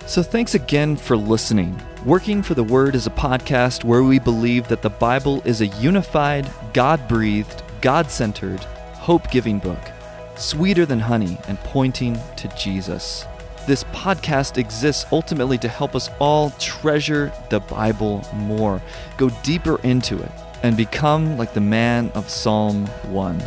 So, 0.06 0.22
thanks 0.22 0.54
again 0.54 0.96
for 0.96 1.16
listening. 1.16 1.80
Working 2.06 2.42
for 2.42 2.54
the 2.54 2.64
Word 2.64 2.94
is 2.94 3.06
a 3.06 3.10
podcast 3.10 3.84
where 3.84 4.02
we 4.02 4.18
believe 4.18 4.68
that 4.68 4.80
the 4.80 4.88
Bible 4.88 5.42
is 5.44 5.60
a 5.60 5.66
unified, 5.66 6.50
God 6.72 7.06
breathed, 7.06 7.62
God 7.82 8.10
centered, 8.10 8.64
hope 8.94 9.30
giving 9.30 9.58
book, 9.58 9.82
sweeter 10.34 10.86
than 10.86 10.98
honey 10.98 11.36
and 11.46 11.60
pointing 11.60 12.18
to 12.38 12.48
Jesus. 12.56 13.26
This 13.66 13.84
podcast 13.84 14.56
exists 14.56 15.04
ultimately 15.12 15.58
to 15.58 15.68
help 15.68 15.94
us 15.94 16.08
all 16.18 16.52
treasure 16.52 17.30
the 17.50 17.60
Bible 17.60 18.26
more, 18.32 18.80
go 19.18 19.28
deeper 19.42 19.78
into 19.82 20.18
it, 20.22 20.32
and 20.62 20.78
become 20.78 21.36
like 21.36 21.52
the 21.52 21.60
man 21.60 22.10
of 22.14 22.30
Psalm 22.30 22.86
1. 23.10 23.38